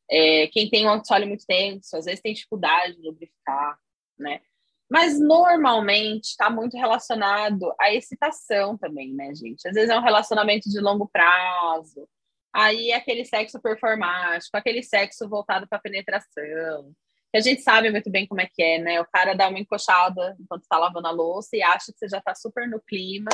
[0.10, 3.80] É, quem tem um assoalho muito tenso, às vezes tem dificuldade de lubrificar,
[4.20, 4.41] né?
[4.89, 9.67] Mas normalmente está muito relacionado à excitação também, né, gente?
[9.67, 12.08] Às vezes é um relacionamento de longo prazo,
[12.54, 16.93] aí é aquele sexo performático, aquele sexo voltado para penetração,
[17.32, 19.02] que a gente sabe muito bem como é que é, né?
[19.02, 22.19] O cara dá uma encoxada enquanto está lavando a louça e acha que você já
[22.19, 23.30] está super no clima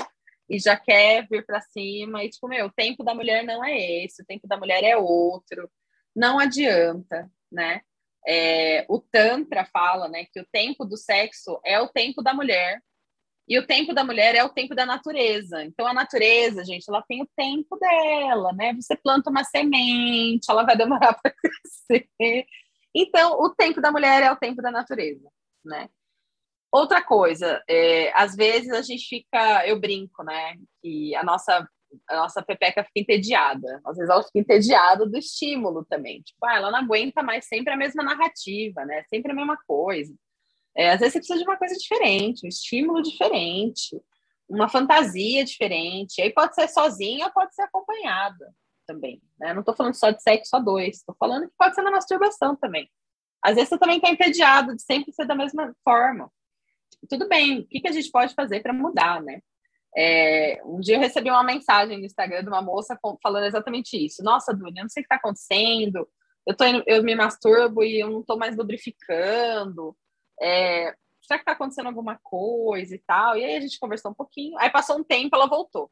[0.50, 4.04] e já quer vir para cima, e tipo, meu, o tempo da mulher não é
[4.04, 5.70] esse, o tempo da mulher é outro,
[6.16, 7.82] não adianta, né?
[8.28, 12.82] É, o Tantra fala né, que o tempo do sexo é o tempo da mulher,
[13.48, 15.64] e o tempo da mulher é o tempo da natureza.
[15.64, 18.74] Então, a natureza, gente, ela tem o tempo dela, né?
[18.76, 22.46] Você planta uma semente, ela vai demorar para crescer.
[22.96, 25.30] Então, o tempo da mulher é o tempo da natureza,
[25.66, 25.90] né?
[26.72, 30.56] Outra coisa, é, às vezes a gente fica, eu brinco, né?
[30.82, 31.68] Que a nossa
[32.08, 33.82] a nossa pepeca fica entediada.
[33.86, 36.22] Às vezes ela fica entediada do estímulo também.
[36.22, 39.04] Tipo, ah, ela não aguenta mais sempre a mesma narrativa, né?
[39.10, 40.14] Sempre a mesma coisa.
[40.76, 44.02] É, às vezes você precisa de uma coisa diferente, um estímulo diferente,
[44.48, 46.22] uma fantasia diferente.
[46.22, 48.54] Aí pode ser sozinha pode ser acompanhada
[48.88, 49.22] também.
[49.40, 49.54] Né?
[49.54, 52.56] Não estou falando só de sexo a dois, estou falando que pode ser na masturbação
[52.56, 52.90] também.
[53.42, 56.32] Às vezes você também está entediado de sempre ser da mesma forma.
[57.10, 59.42] Tudo bem, o que, que a gente pode fazer para mudar, né?
[59.96, 64.24] É, um dia eu recebi uma mensagem no Instagram de uma moça falando exatamente isso.
[64.24, 66.08] Nossa, Dunia, eu não sei o que está acontecendo.
[66.46, 69.96] Eu, tô indo, eu me masturbo e eu não estou mais lubrificando.
[70.42, 73.38] É, será que está acontecendo alguma coisa e tal?
[73.38, 74.58] E aí a gente conversou um pouquinho.
[74.58, 75.92] Aí passou um tempo, ela voltou.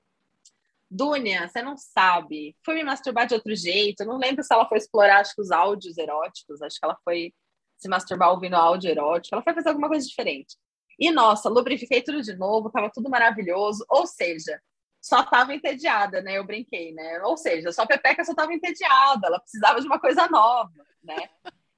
[0.90, 2.56] Dúnia, você não sabe.
[2.66, 4.02] Fui me masturbar de outro jeito.
[4.02, 6.62] Eu não lembro se ela foi explorar, acho que os áudios eróticos.
[6.62, 7.34] Acho que ela foi
[7.78, 9.36] se masturbar ouvindo áudio erótico.
[9.36, 10.58] Ela foi fazer alguma coisa diferente.
[11.00, 13.86] E nossa, lubrifiquei tudo de novo, tava tudo maravilhoso.
[13.90, 14.62] Ou seja,
[15.02, 16.38] só tava entediada, né?
[16.38, 17.22] Eu brinquei, né?
[17.24, 21.30] Ou seja, só a Pepeca só tava entediada, ela precisava de uma coisa nova, né?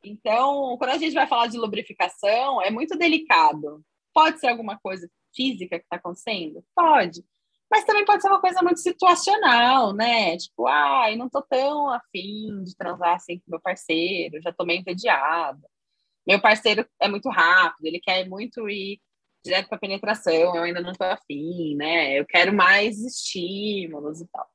[0.04, 3.84] Então, quando a gente vai falar de lubrificação, é muito delicado.
[4.14, 6.64] Pode ser alguma coisa física que está acontecendo?
[6.76, 7.24] Pode.
[7.70, 10.36] Mas também pode ser uma coisa muito situacional, né?
[10.38, 14.66] Tipo, ai, ah, não tô tão afim de transar assim com meu parceiro, já tô
[14.66, 15.62] meio entediada.
[16.28, 19.00] Meu parceiro é muito rápido, ele quer muito ir
[19.44, 22.20] direto para penetração, eu ainda não estou afim, né?
[22.20, 24.50] Eu quero mais estímulos e tal.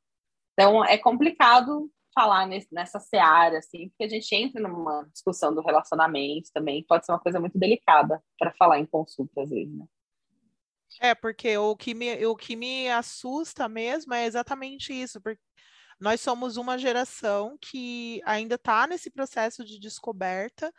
[0.52, 5.60] Então, é complicado falar nesse, nessa seara, assim, porque a gente entra numa discussão do
[5.60, 9.84] relacionamento também, pode ser uma coisa muito delicada para falar em consulta, às vezes, né?
[11.00, 15.42] É, porque o que, me, o que me assusta mesmo é exatamente isso, porque
[16.00, 20.72] nós somos uma geração que ainda está nesse processo de descoberta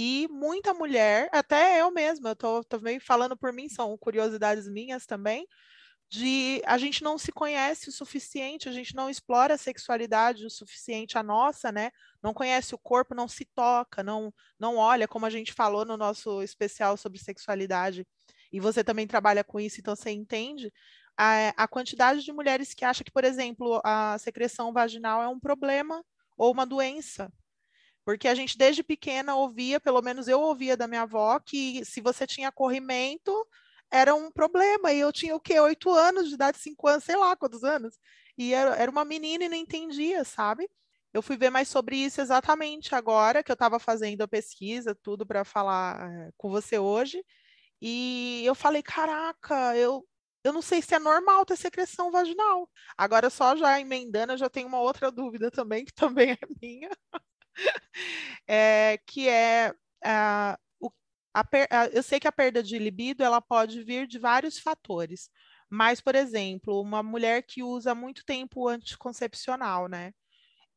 [0.00, 5.06] e muita mulher, até eu mesma, eu tô também falando por mim, são curiosidades minhas
[5.06, 5.44] também,
[6.10, 10.50] de a gente não se conhece o suficiente, a gente não explora a sexualidade o
[10.50, 11.90] suficiente a nossa, né?
[12.22, 15.96] Não conhece o corpo, não se toca, não não olha, como a gente falou no
[15.96, 18.06] nosso especial sobre sexualidade.
[18.52, 20.72] E você também trabalha com isso, então você entende
[21.16, 25.40] a, a quantidade de mulheres que acha que, por exemplo, a secreção vaginal é um
[25.40, 26.04] problema
[26.36, 27.32] ou uma doença,
[28.08, 32.00] porque a gente desde pequena ouvia, pelo menos eu ouvia da minha avó, que se
[32.00, 33.30] você tinha corrimento,
[33.90, 34.90] era um problema.
[34.90, 35.60] E eu tinha o quê?
[35.60, 37.98] Oito anos de idade, cinco anos, sei lá quantos anos.
[38.38, 40.66] E era, era uma menina e não entendia, sabe?
[41.12, 45.26] Eu fui ver mais sobre isso exatamente agora, que eu estava fazendo a pesquisa, tudo
[45.26, 47.22] para falar é, com você hoje.
[47.82, 50.02] E eu falei, caraca, eu,
[50.42, 52.70] eu não sei se é normal ter secreção vaginal.
[52.96, 56.90] Agora, só já emendando, eu já tenho uma outra dúvida também, que também é minha
[58.46, 59.72] é, que é
[60.04, 60.90] a, o,
[61.34, 65.30] a, a, eu sei que a perda de libido ela pode vir de vários fatores,
[65.70, 70.12] mas, por exemplo, uma mulher que usa muito tempo anticoncepcional, né?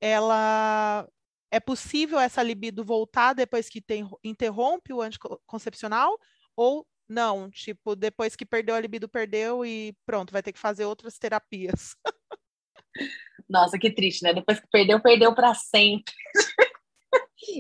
[0.02, 1.08] Ela
[1.52, 6.18] é possível essa libido voltar depois que tem, interrompe o anticoncepcional
[6.56, 7.50] ou não?
[7.50, 11.96] Tipo, depois que perdeu a libido, perdeu e pronto, vai ter que fazer outras terapias.
[13.50, 14.34] Nossa, que triste, né?
[14.34, 16.14] Depois que perdeu, perdeu para sempre.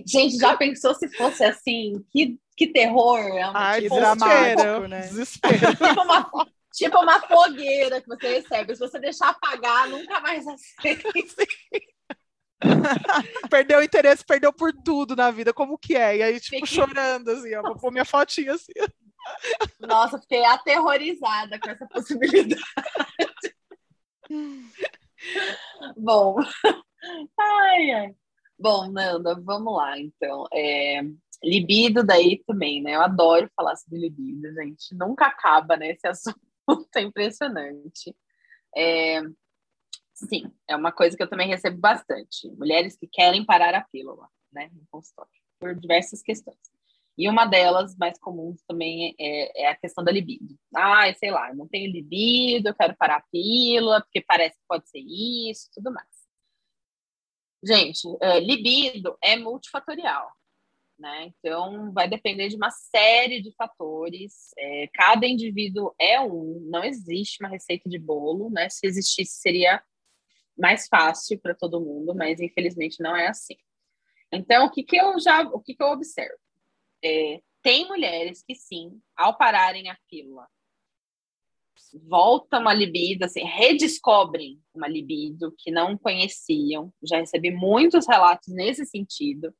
[0.05, 2.05] Gente, já pensou se fosse assim?
[2.11, 3.19] Que, que terror!
[3.19, 5.01] É uma, Ai, tipo, dramático, né?
[5.01, 5.57] Desespero.
[5.75, 6.31] tipo, uma,
[6.73, 8.75] tipo uma fogueira que você recebe.
[8.75, 11.03] Se você deixar apagar, nunca mais acende.
[13.49, 16.17] perdeu o interesse, perdeu por tudo na vida, como que é?
[16.17, 16.67] E aí, tipo, Fique...
[16.67, 18.73] chorando, assim, ó, vou pôr minha fotinha assim.
[19.79, 22.61] Nossa, fiquei aterrorizada com essa possibilidade.
[25.97, 26.37] Bom,
[27.39, 28.15] ai, ai.
[28.61, 30.45] Bom, Nanda, vamos lá, então.
[30.53, 31.01] É,
[31.43, 32.95] libido daí também, né?
[32.95, 34.93] Eu adoro falar sobre libido, gente.
[34.93, 35.89] Nunca acaba, né?
[35.89, 36.05] Esse
[36.67, 38.15] assunto é impressionante.
[38.77, 39.21] É,
[40.13, 42.51] sim, é uma coisa que eu também recebo bastante.
[42.51, 44.69] Mulheres que querem parar a pílula, né?
[44.73, 46.59] No consultório, por diversas questões.
[47.17, 50.55] E uma delas, mais comuns também, é, é, a questão da libido.
[50.75, 54.65] Ah, sei lá, eu não tenho libido, eu quero parar a pílula, porque parece que
[54.67, 56.20] pode ser isso, tudo mais.
[57.63, 60.31] Gente, é, libido é multifatorial,
[60.97, 61.31] né?
[61.37, 64.49] Então, vai depender de uma série de fatores.
[64.57, 68.67] É, cada indivíduo é um, não existe uma receita de bolo, né?
[68.69, 69.83] Se existisse, seria
[70.57, 73.55] mais fácil para todo mundo, mas infelizmente não é assim.
[74.31, 76.37] Então, o que, que eu já, o que, que eu observo?
[77.03, 80.47] É, tem mulheres que sim, ao pararem a pílula,
[81.93, 86.93] voltam uma libido, assim, redescobrem uma libido que não conheciam.
[87.03, 89.53] Já recebi muitos relatos nesse sentido.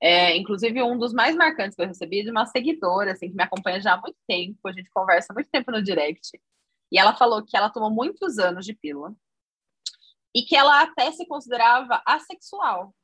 [0.00, 3.36] É, inclusive, um dos mais marcantes que eu recebi é de uma seguidora, assim, que
[3.36, 6.38] me acompanha já há muito tempo, a gente conversa há muito tempo no direct,
[6.92, 9.14] e ela falou que ela tomou muitos anos de pílula,
[10.34, 12.94] e que ela até se considerava assexual,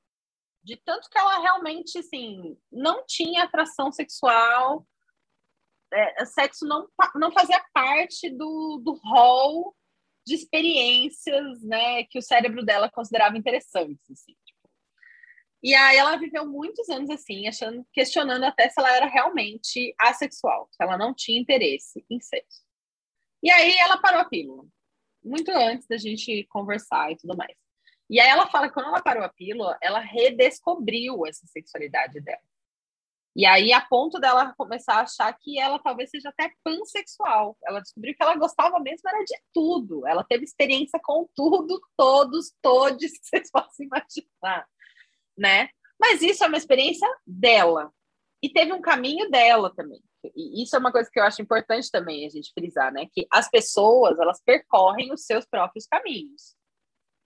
[0.62, 4.86] de tanto que ela realmente, assim, não tinha atração sexual,
[5.92, 9.74] é, sexo não, não fazia parte do, do rol
[10.26, 14.36] de experiências, né, que o cérebro dela considerava interessantes, assim.
[14.44, 14.70] Tipo.
[15.62, 20.68] E aí ela viveu muitos anos assim, achando, questionando até se ela era realmente assexual,
[20.70, 22.62] se ela não tinha interesse em sexo.
[23.42, 24.64] E aí ela parou a pílula,
[25.22, 27.56] muito antes da gente conversar e tudo mais.
[28.08, 32.42] E aí ela fala que quando ela parou a pílula, ela redescobriu essa sexualidade dela.
[33.34, 37.56] E aí, a ponto dela começar a achar que ela talvez seja até pansexual.
[37.64, 40.06] Ela descobriu que ela gostava mesmo era de tudo.
[40.06, 44.66] Ela teve experiência com tudo, todos, todos que vocês possam imaginar,
[45.36, 45.70] né?
[45.98, 47.90] Mas isso é uma experiência dela.
[48.42, 50.02] E teve um caminho dela também.
[50.36, 53.06] E isso é uma coisa que eu acho importante também a gente frisar, né?
[53.12, 56.54] Que as pessoas, elas percorrem os seus próprios caminhos,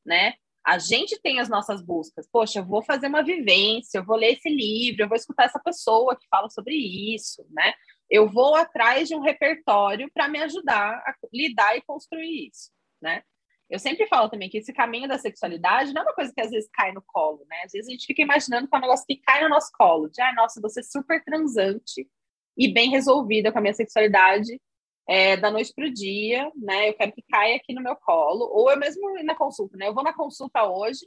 [0.05, 0.35] né?
[0.67, 2.29] A gente tem as nossas buscas.
[2.29, 5.61] Poxa, eu vou fazer uma vivência, eu vou ler esse livro, eu vou escutar essa
[5.61, 7.73] pessoa que fala sobre isso, né?
[8.11, 13.23] Eu vou atrás de um repertório para me ajudar a lidar e construir isso, né?
[13.71, 16.51] Eu sempre falo também que esse caminho da sexualidade não é uma coisa que às
[16.51, 17.63] vezes cai no colo, né?
[17.65, 20.09] Às vezes a gente fica imaginando que é um negócio que cai no nosso colo,
[20.09, 22.09] de, ah, nossa, você é super transante
[22.57, 24.61] e bem resolvida com a minha sexualidade,
[25.09, 26.89] é, da noite para o dia, né?
[26.89, 29.87] Eu quero que caia aqui no meu colo, ou eu mesmo na consulta, né?
[29.89, 31.07] Eu vou na consulta hoje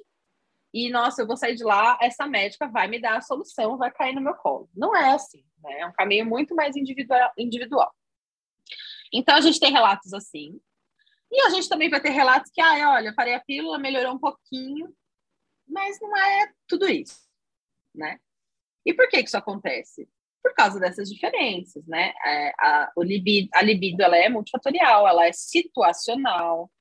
[0.73, 3.91] e, nossa, eu vou sair de lá, essa médica vai me dar a solução, vai
[3.91, 4.69] cair no meu colo.
[4.75, 5.79] Não é assim, né?
[5.81, 7.31] É um caminho muito mais individual.
[7.37, 7.93] individual.
[9.11, 10.59] Então, a gente tem relatos assim.
[11.31, 14.19] E a gente também vai ter relatos que, ah, olha, parei a pílula, melhorou um
[14.19, 14.93] pouquinho,
[15.67, 17.19] mas não é tudo isso,
[17.93, 18.19] né?
[18.85, 20.09] E por que, que isso acontece?
[20.41, 22.13] Por causa dessas diferenças, né?
[22.25, 26.71] É, a, libido, a libido ela é multifatorial, ela é situacional,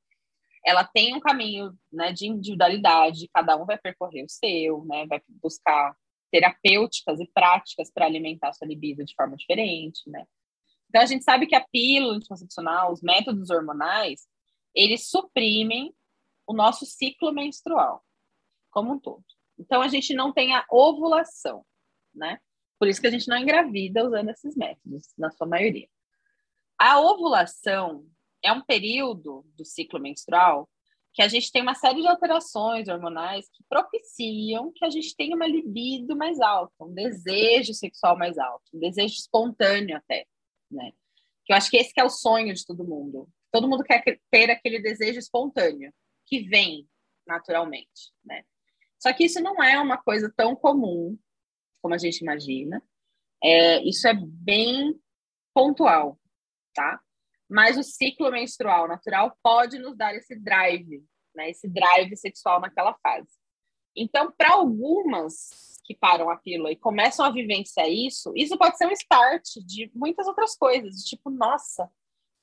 [0.65, 5.07] ela tem um caminho né, de individualidade, cada um vai percorrer o seu, né?
[5.07, 5.97] Vai buscar
[6.31, 10.27] terapêuticas e práticas para alimentar sua libido de forma diferente, né?
[10.89, 14.27] Então a gente sabe que a pílula anticoncepcional, os métodos hormonais,
[14.75, 15.95] eles suprimem
[16.47, 18.03] o nosso ciclo menstrual
[18.71, 19.25] como um todo.
[19.59, 21.65] Então a gente não tem a ovulação,
[22.15, 22.39] né?
[22.79, 25.89] Por isso que a gente não engravida usando esses métodos, na sua maioria.
[26.79, 28.07] A ovulação
[28.43, 30.69] é um período do ciclo menstrual
[31.13, 35.35] que a gente tem uma série de alterações hormonais que propiciam que a gente tenha
[35.35, 40.27] uma libido mais alta, um desejo sexual mais alto, um desejo espontâneo até,
[40.71, 40.93] né?
[41.45, 43.29] Que eu acho que esse que é o sonho de todo mundo.
[43.51, 45.93] Todo mundo quer ter aquele desejo espontâneo
[46.27, 46.89] que vem
[47.27, 48.45] naturalmente, né?
[49.01, 51.19] Só que isso não é uma coisa tão comum
[51.81, 52.83] como a gente imagina.
[53.43, 54.99] É, isso é bem
[55.55, 56.19] pontual,
[56.75, 57.01] tá?
[57.49, 61.05] Mas o ciclo menstrual natural pode nos dar esse drive,
[61.35, 61.51] né?
[61.51, 63.31] Esse drive sexual naquela fase.
[63.97, 68.87] Então, para algumas que param a pílula e começam a vivenciar isso, isso pode ser
[68.87, 71.91] um start de muitas outras coisas, tipo, nossa,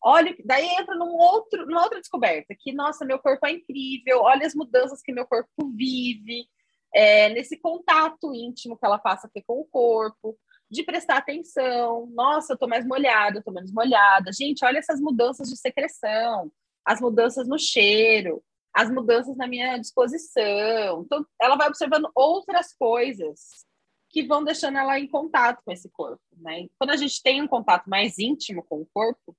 [0.03, 4.45] olha, daí entra num outro, numa outra descoberta, que, nossa, meu corpo é incrível, olha
[4.45, 6.47] as mudanças que meu corpo vive,
[6.95, 10.37] é, nesse contato íntimo que ela passa a ter com o corpo,
[10.71, 12.07] de prestar atenção.
[12.13, 14.31] Nossa, eu tô mais molhada, eu tô menos molhada.
[14.31, 16.49] Gente, olha essas mudanças de secreção,
[16.85, 18.41] as mudanças no cheiro,
[18.73, 21.03] as mudanças na minha disposição.
[21.03, 23.65] Então, ela vai observando outras coisas
[24.09, 26.67] que vão deixando ela em contato com esse corpo, né?
[26.79, 29.35] quando a gente tem um contato mais íntimo com o corpo,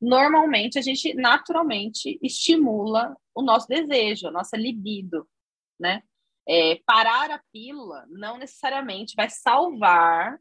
[0.00, 5.28] normalmente a gente naturalmente estimula o nosso desejo, a nossa libido,
[5.78, 6.02] né?
[6.48, 10.38] É, parar a pílula não necessariamente vai salvar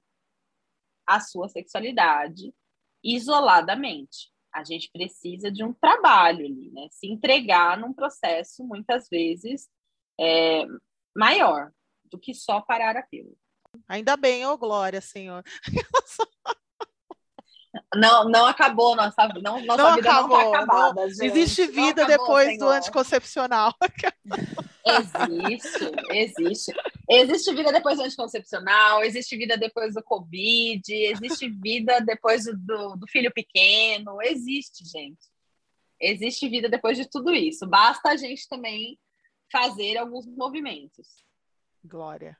[1.07, 2.53] a sua sexualidade
[3.03, 4.31] isoladamente.
[4.53, 6.87] A gente precisa de um trabalho ali, né?
[6.91, 9.67] Se entregar num processo, muitas vezes,
[10.19, 10.63] é,
[11.15, 11.71] maior
[12.05, 13.35] do que só parar a pílula.
[13.87, 15.43] Ainda bem, ô oh, glória, Senhor.
[17.93, 22.03] Não, não acabou nossa, não, nossa não vida acabou, não tá acabada, não, Existe vida
[22.03, 22.59] acabou, depois senhor.
[22.59, 23.73] do anticoncepcional.
[24.85, 26.73] Existe, existe.
[27.09, 33.07] Existe vida depois do anticoncepcional, existe vida depois do Covid, existe vida depois do, do
[33.07, 35.27] filho pequeno, existe, gente.
[35.99, 37.65] Existe vida depois de tudo isso.
[37.67, 38.99] Basta a gente também
[39.51, 41.07] fazer alguns movimentos.
[41.83, 42.37] Glória.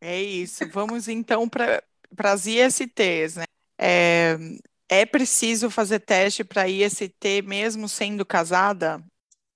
[0.00, 0.66] É isso.
[0.68, 1.82] Vamos então para
[2.18, 3.44] as ISTs, né?
[3.78, 4.36] É,
[4.88, 9.02] é preciso fazer teste para IST mesmo sendo casada?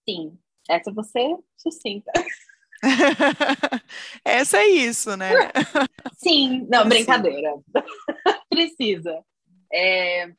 [0.09, 0.39] Sim,
[0.69, 2.13] essa você sucinta.
[4.25, 5.31] essa é isso, né?
[6.15, 7.55] Sim, não, brincadeira.
[8.51, 9.25] Precisa.
[9.73, 10.33] É,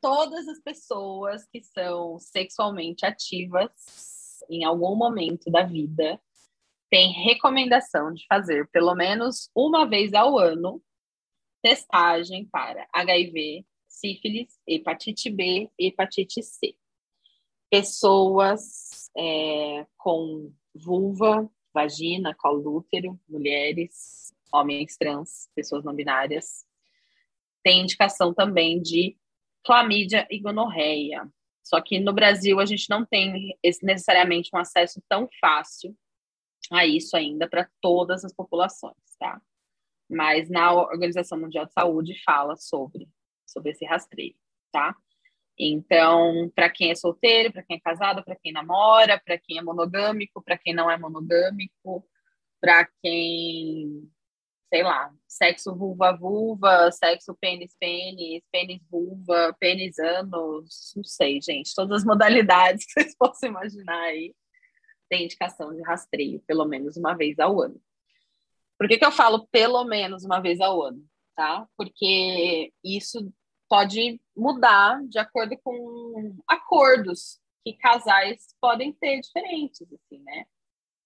[0.00, 3.70] todas as pessoas que são sexualmente ativas
[4.50, 6.20] em algum momento da vida
[6.90, 10.82] têm recomendação de fazer pelo menos uma vez ao ano
[11.62, 16.76] testagem para HIV, sífilis, hepatite B e hepatite C.
[17.70, 26.64] Pessoas é, com vulva, vagina, colo útero, mulheres, homens trans, pessoas não binárias.
[27.62, 29.16] Tem indicação também de
[29.64, 31.28] clamídia e gonorreia.
[31.62, 35.96] Só que no Brasil a gente não tem necessariamente um acesso tão fácil
[36.70, 39.40] a isso ainda para todas as populações, tá?
[40.08, 43.08] mas na Organização Mundial de Saúde fala sobre,
[43.46, 44.34] sobre esse rastreio,
[44.72, 44.94] tá?
[45.58, 49.62] Então, para quem é solteiro, para quem é casado, para quem namora, para quem é
[49.62, 52.04] monogâmico, para quem não é monogâmico,
[52.60, 54.10] para quem,
[54.68, 62.92] sei lá, sexo vulva-vulva, sexo pênis-pênis, pênis-vulva, pênis-anos, não sei, gente, todas as modalidades que
[62.92, 64.34] vocês possam imaginar aí,
[65.08, 67.80] tem indicação de rastreio, pelo menos uma vez ao ano.
[68.76, 71.04] Por que, que eu falo pelo menos uma vez ao ano?
[71.36, 71.66] Tá?
[71.76, 73.32] Porque isso
[73.74, 80.44] pode mudar de acordo com acordos que casais podem ter diferentes, assim, né?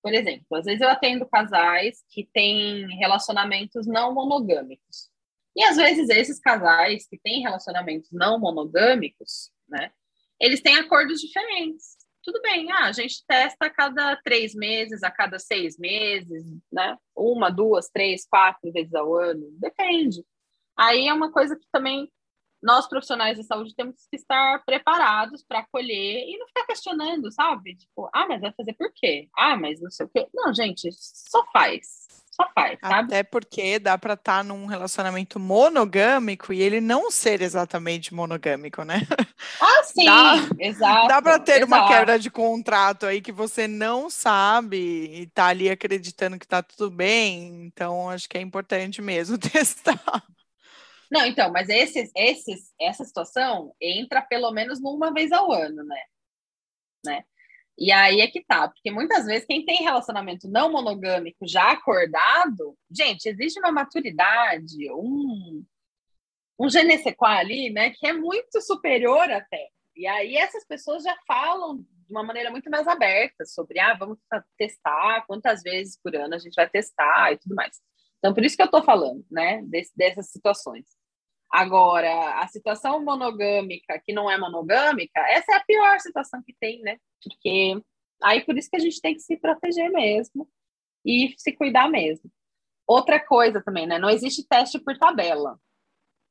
[0.03, 5.09] Por exemplo, às vezes eu atendo casais que têm relacionamentos não monogâmicos.
[5.57, 9.91] E às vezes esses casais que têm relacionamentos não monogâmicos, né?
[10.39, 15.11] Eles têm acordos diferentes tudo bem, ah, a gente testa a cada três meses, a
[15.11, 16.99] cada seis meses, né?
[17.17, 20.23] Uma, duas, três, quatro vezes ao ano, depende.
[20.77, 22.07] Aí é uma coisa que também
[22.63, 27.77] nós profissionais de saúde temos que estar preparados para acolher e não ficar questionando, sabe?
[27.77, 29.29] Tipo, ah, mas vai fazer por quê?
[29.37, 30.27] Ah, mas não sei o quê.
[30.35, 32.09] Não, gente, só faz
[32.41, 33.09] só faz, sabe?
[33.13, 38.85] Até porque dá para estar tá num relacionamento monogâmico e ele não ser exatamente monogâmico,
[38.85, 39.03] né?
[39.61, 41.09] Ah, sim, dá, exato.
[41.09, 41.67] Dá para ter exato.
[41.67, 46.63] uma quebra de contrato aí que você não sabe e tá ali acreditando que tá
[46.63, 47.65] tudo bem.
[47.65, 50.25] Então, acho que é importante mesmo testar.
[51.11, 56.03] Não, então, mas esses, esses, essa situação entra pelo menos uma vez ao ano, né?
[57.05, 57.25] né?
[57.79, 62.77] E aí é que tá, porque muitas vezes quem tem relacionamento não monogâmico já acordado,
[62.91, 65.65] gente, existe uma maturidade, um,
[66.59, 66.81] um je
[67.21, 69.69] ali, né, que é muito superior até.
[69.95, 74.19] E aí essas pessoas já falam de uma maneira muito mais aberta sobre, ah, vamos
[74.57, 77.81] testar, quantas vezes por ano a gente vai testar e tudo mais.
[78.19, 80.98] Então, por isso que eu tô falando, né, desse, dessas situações.
[81.51, 86.81] Agora, a situação monogâmica que não é monogâmica, essa é a pior situação que tem,
[86.83, 86.99] né?
[87.23, 87.81] Porque
[88.23, 90.49] aí por isso que a gente tem que se proteger mesmo
[91.05, 92.31] e se cuidar mesmo.
[92.87, 93.99] Outra coisa também, né?
[93.99, 95.59] Não existe teste por tabela.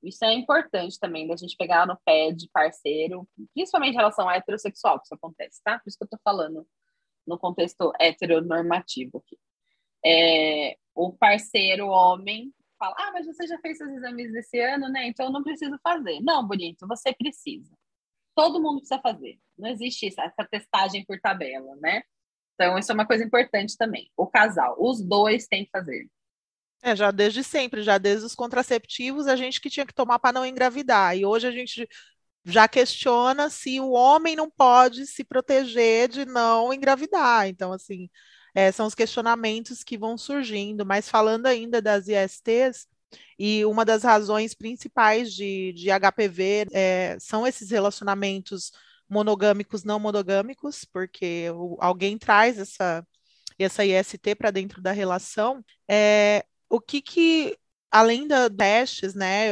[0.03, 4.35] Isso é importante também, da gente pegar no pé de parceiro, principalmente em relação a
[4.35, 5.79] heterossexual, que isso acontece, tá?
[5.79, 6.67] Por isso que eu tô falando
[7.25, 9.37] no contexto heteronormativo aqui.
[10.05, 15.07] É, o parceiro homem fala, ah, mas você já fez seus exames esse ano, né?
[15.07, 16.19] Então eu não preciso fazer.
[16.21, 17.71] Não, bonito, você precisa.
[18.35, 19.39] Todo mundo precisa fazer.
[19.57, 22.03] Não existe essa testagem por tabela, né?
[22.53, 24.11] Então, isso é uma coisa importante também.
[24.17, 26.07] O casal, os dois têm que fazer.
[26.81, 30.33] É, já desde sempre, já desde os contraceptivos, a gente que tinha que tomar para
[30.33, 31.15] não engravidar.
[31.15, 31.87] E hoje a gente
[32.43, 37.47] já questiona se o homem não pode se proteger de não engravidar.
[37.47, 38.09] Então, assim,
[38.57, 42.87] é, são os questionamentos que vão surgindo, mas falando ainda das ISTs,
[43.37, 48.71] e uma das razões principais de, de HPV é, são esses relacionamentos
[49.07, 53.05] monogâmicos, não monogâmicos, porque o, alguém traz essa,
[53.59, 55.63] essa IST para dentro da relação.
[55.87, 57.55] É, o que que,
[57.91, 59.49] além da testes, né,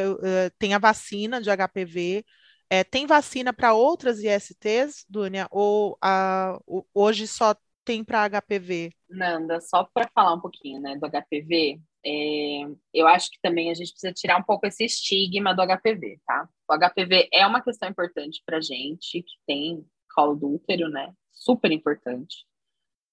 [0.58, 2.26] tem a vacina de HPV,
[2.72, 6.60] é, tem vacina para outras ISTs, Dunia, ou a,
[6.92, 7.56] hoje só
[7.86, 8.92] tem para HPV?
[9.10, 13.74] Nanda, só para falar um pouquinho né, do HPV, é, eu acho que também a
[13.74, 16.50] gente precisa tirar um pouco esse estigma do HPV, tá?
[16.70, 21.14] O HPV é uma questão importante para gente que tem colo do útero, né?
[21.32, 22.46] Super importante,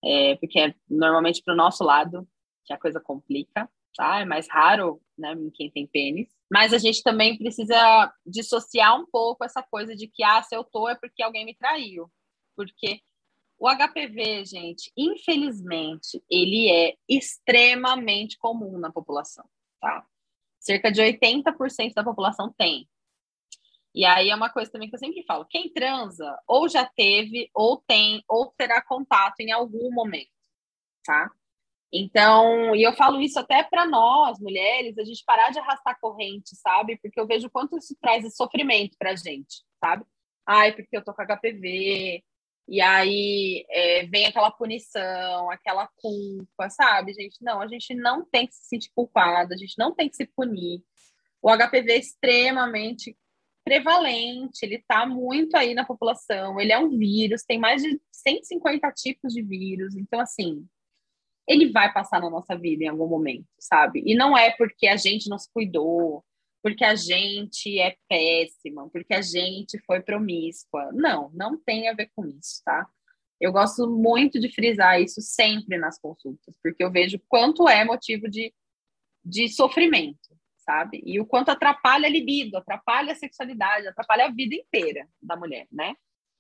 [0.05, 2.27] é, porque é normalmente para o nosso lado
[2.65, 4.21] que a coisa complica, tá?
[4.21, 6.29] É mais raro, né, em quem tem pênis.
[6.51, 10.65] Mas a gente também precisa dissociar um pouco essa coisa de que, ah, se eu
[10.65, 12.11] tô é porque alguém me traiu.
[12.55, 13.01] Porque
[13.63, 19.49] o HPV, gente, infelizmente, ele é extremamente comum na população,
[19.81, 20.05] tá?
[20.59, 22.89] Cerca de 80% da população tem.
[23.95, 27.49] E aí é uma coisa também que eu sempre falo: quem transa ou já teve,
[27.55, 30.29] ou tem, ou terá contato em algum momento,
[31.05, 31.31] tá?
[31.93, 36.57] Então, e eu falo isso até para nós, mulheres, a gente parar de arrastar corrente,
[36.57, 36.99] sabe?
[37.01, 40.05] Porque eu vejo quanto isso traz sofrimento pra gente, sabe?
[40.45, 42.25] Ai, porque eu tô com HPV,
[42.69, 47.37] e aí é, vem aquela punição, aquela culpa, sabe, gente?
[47.43, 50.27] Não, a gente não tem que se sentir culpada, a gente não tem que se
[50.27, 50.83] punir.
[51.43, 53.17] O HPV é extremamente
[53.65, 58.91] prevalente, ele está muito aí na população, ele é um vírus, tem mais de 150
[58.93, 60.67] tipos de vírus, então, assim,
[61.47, 64.03] ele vai passar na nossa vida em algum momento, sabe?
[64.05, 66.25] E não é porque a gente não se cuidou,
[66.63, 70.91] porque a gente é péssima, porque a gente foi promíscua.
[70.93, 72.89] Não, não tem a ver com isso, tá?
[73.41, 78.29] Eu gosto muito de frisar isso sempre nas consultas, porque eu vejo quanto é motivo
[78.29, 78.55] de,
[79.25, 81.03] de sofrimento, sabe?
[81.05, 85.67] E o quanto atrapalha a libido, atrapalha a sexualidade, atrapalha a vida inteira da mulher,
[85.73, 85.97] né?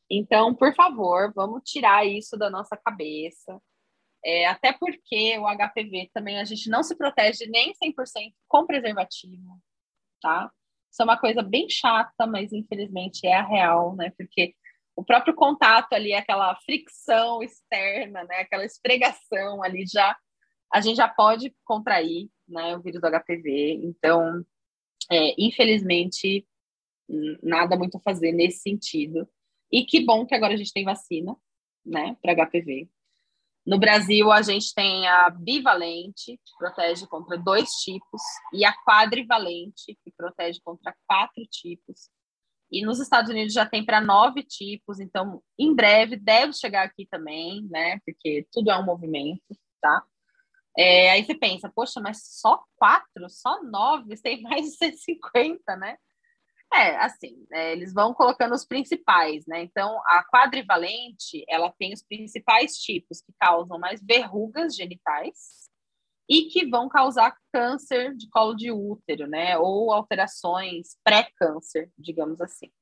[0.09, 3.61] Então, por favor, vamos tirar isso da nossa cabeça.
[4.25, 9.61] É, até porque o HPV também a gente não se protege nem 100% com preservativo,
[10.23, 10.51] tá?
[10.91, 14.13] Isso é uma coisa bem chata, mas infelizmente é a real, né?
[14.17, 14.55] Porque
[14.95, 18.37] o próprio contato ali, aquela fricção externa, né?
[18.37, 20.17] Aquela esfregação ali já,
[20.73, 22.77] a gente já pode contrair, né?
[22.77, 23.81] O vírus do HPV.
[23.85, 24.45] Então,
[25.11, 26.47] é, infelizmente,
[27.43, 29.29] nada muito a fazer nesse sentido.
[29.71, 31.35] E que bom que agora a gente tem vacina,
[31.85, 32.17] né?
[32.21, 32.89] Para HPV.
[33.65, 38.21] No Brasil, a gente tem a bivalente, que protege contra dois tipos,
[38.53, 42.11] e a quadrivalente, que protege contra quatro tipos.
[42.71, 47.07] E nos Estados Unidos já tem para nove tipos, então em breve deve chegar aqui
[47.09, 48.01] também, né?
[48.05, 49.43] Porque tudo é um movimento,
[49.81, 50.03] tá?
[50.77, 55.97] É, aí você pensa, poxa, mas só quatro, só nove, tem mais de 150, né?
[56.75, 59.63] É, assim, é, eles vão colocando os principais, né?
[59.63, 65.71] Então, a quadrivalente, ela tem os principais tipos que causam mais verrugas genitais
[66.29, 69.59] e que vão causar câncer de colo de útero, né?
[69.59, 72.73] Ou alterações pré-câncer, digamos assim.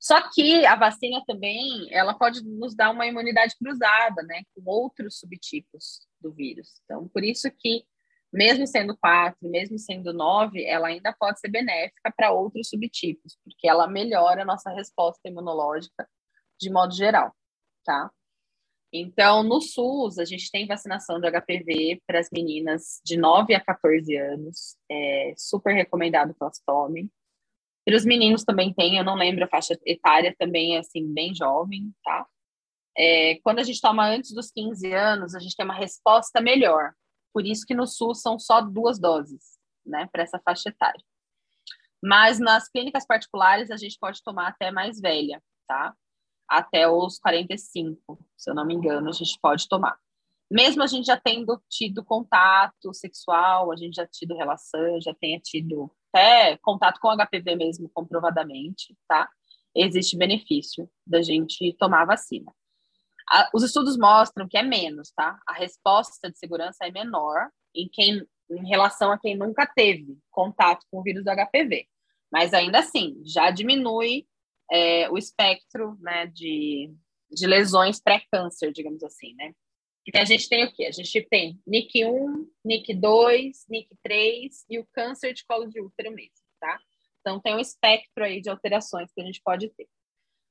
[0.00, 4.42] Só que a vacina também, ela pode nos dar uma imunidade cruzada, né?
[4.54, 6.80] Com outros subtipos do vírus.
[6.84, 7.84] Então, por isso que
[8.32, 13.68] mesmo sendo quatro, mesmo sendo nove, ela ainda pode ser benéfica para outros subtipos, porque
[13.68, 16.08] ela melhora a nossa resposta imunológica
[16.58, 17.34] de modo geral,
[17.84, 18.10] tá?
[18.92, 23.60] Então, no SUS, a gente tem vacinação de HPV para as meninas de 9 a
[23.60, 27.10] 14 anos, é super recomendado que elas tomem.
[27.84, 31.34] Para os meninos também tem, eu não lembro a faixa etária, também é assim, bem
[31.34, 32.26] jovem, tá?
[32.96, 36.92] É, quando a gente toma antes dos 15 anos, a gente tem uma resposta melhor,
[37.32, 41.02] por isso que no SUS são só duas doses, né, para essa faixa etária.
[42.02, 45.94] Mas nas clínicas particulares a gente pode tomar até mais velha, tá?
[46.48, 49.96] Até os 45, se eu não me engano, a gente pode tomar.
[50.50, 55.40] Mesmo a gente já tendo tido contato sexual, a gente já tido relação, já tenha
[55.40, 59.30] tido até contato com HPV mesmo, comprovadamente, tá?
[59.74, 62.52] Existe benefício da gente tomar vacina
[63.28, 65.38] a, os estudos mostram que é menos, tá?
[65.46, 70.84] A resposta de segurança é menor em quem em relação a quem nunca teve contato
[70.90, 71.86] com o vírus do HPV.
[72.30, 74.26] Mas ainda assim, já diminui
[74.70, 76.92] é, o espectro né, de,
[77.30, 79.54] de lesões pré-câncer, digamos assim, né?
[80.04, 80.86] Porque a gente tem o quê?
[80.86, 86.78] A gente tem NIC1, NIC2, NIC3 e o câncer de colo de útero mesmo, tá?
[87.20, 89.88] Então tem um espectro aí de alterações que a gente pode ter.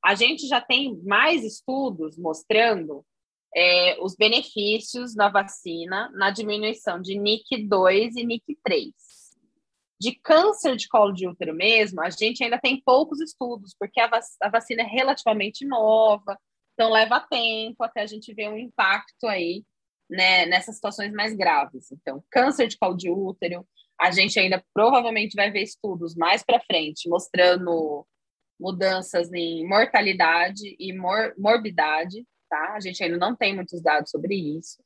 [0.03, 3.05] A gente já tem mais estudos mostrando
[3.55, 8.93] é, os benefícios da vacina na diminuição de NIC2 e NIC3.
[9.99, 14.07] De câncer de colo de útero mesmo, a gente ainda tem poucos estudos, porque a,
[14.07, 16.39] vac a vacina é relativamente nova,
[16.73, 19.63] então leva tempo até a gente ver um impacto aí
[20.09, 21.91] né, nessas situações mais graves.
[21.91, 23.67] Então, câncer de colo de útero,
[23.99, 28.05] a gente ainda provavelmente vai ver estudos mais para frente mostrando
[28.61, 32.73] mudanças em mortalidade e mor morbidade, tá?
[32.75, 34.77] A gente ainda não tem muitos dados sobre isso,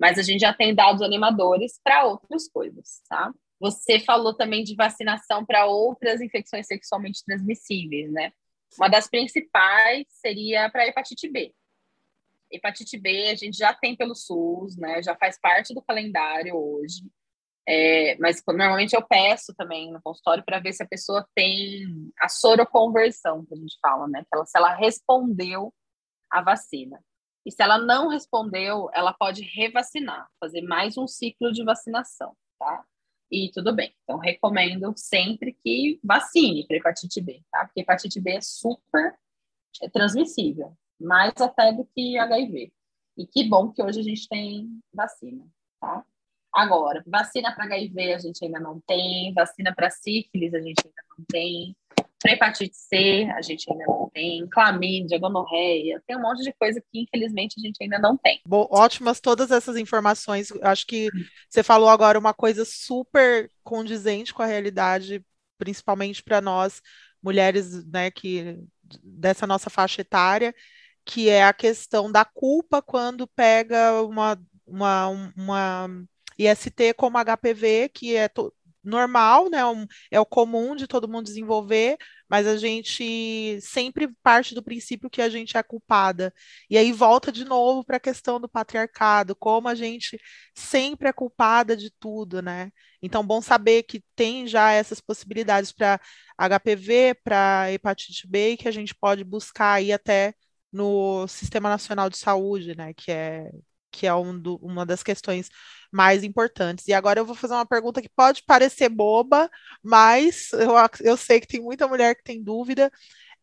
[0.00, 3.32] mas a gente já tem dados animadores para outras coisas, tá?
[3.60, 8.32] Você falou também de vacinação para outras infecções sexualmente transmissíveis, né?
[8.78, 11.52] Uma das principais seria para hepatite B.
[12.50, 15.02] Hepatite B a gente já tem pelo SUS, né?
[15.02, 17.02] Já faz parte do calendário hoje.
[17.70, 22.26] É, mas normalmente eu peço também no consultório para ver se a pessoa tem a
[22.26, 24.24] soroconversão, que a gente fala, né?
[24.32, 25.70] Ela, se ela respondeu
[26.30, 26.98] à vacina.
[27.44, 32.86] E se ela não respondeu, ela pode revacinar, fazer mais um ciclo de vacinação, tá?
[33.30, 33.94] E tudo bem.
[34.02, 37.66] Então, recomendo sempre que vacine para hepatite B, tá?
[37.66, 39.14] Porque hepatite B é super
[39.82, 42.72] é transmissível, mais até do que HIV.
[43.18, 45.46] E que bom que hoje a gente tem vacina,
[45.78, 46.02] tá?
[46.58, 51.02] Agora, vacina para HIV a gente ainda não tem, vacina para sífilis a gente ainda
[51.16, 51.76] não tem,
[52.20, 56.80] para hepatite C a gente ainda não tem, clamídia, gonorreia, tem um monte de coisa
[56.80, 58.40] que infelizmente a gente ainda não tem.
[58.44, 60.50] Bom, ótimas todas essas informações.
[60.60, 61.08] Acho que
[61.48, 65.24] você falou agora uma coisa super condizente com a realidade,
[65.58, 66.82] principalmente para nós
[67.22, 68.58] mulheres, né, que
[69.00, 70.52] dessa nossa faixa etária,
[71.04, 74.36] que é a questão da culpa quando pega uma
[74.68, 78.28] uma, uma IST como HPV, que é
[78.82, 79.64] normal, né?
[79.66, 81.96] Um, é o comum de todo mundo desenvolver,
[82.28, 86.32] mas a gente sempre parte do princípio que a gente é culpada.
[86.70, 90.18] E aí volta de novo para a questão do patriarcado, como a gente
[90.54, 92.70] sempre é culpada de tudo, né?
[93.02, 96.00] Então, bom saber que tem já essas possibilidades para
[96.36, 100.34] HPV, para hepatite B, que a gente pode buscar aí até
[100.72, 102.92] no Sistema Nacional de Saúde, né?
[102.94, 103.50] Que é
[103.90, 105.50] que é um do, uma das questões
[105.92, 106.86] mais importantes.
[106.86, 109.50] E agora eu vou fazer uma pergunta que pode parecer boba,
[109.82, 112.90] mas eu, eu sei que tem muita mulher que tem dúvida.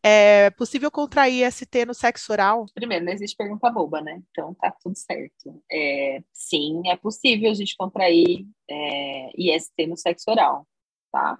[0.02, 2.66] É possível contrair ST no sexo oral?
[2.74, 4.22] Primeiro, não existe pergunta boba, né?
[4.30, 5.60] Então tá tudo certo.
[5.70, 10.66] É, sim, é possível a gente contrair é, IST no sexo oral,
[11.10, 11.38] tá?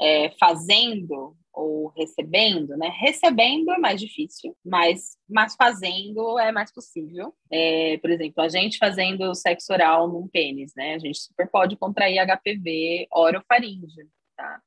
[0.00, 2.88] É, fazendo ou recebendo, né?
[3.00, 7.34] Recebendo é mais difícil, mas, mas fazendo é mais possível.
[7.50, 10.94] É, por exemplo, a gente fazendo sexo oral num pênis, né?
[10.94, 14.62] A gente super pode contrair HPV orofaringe, tá?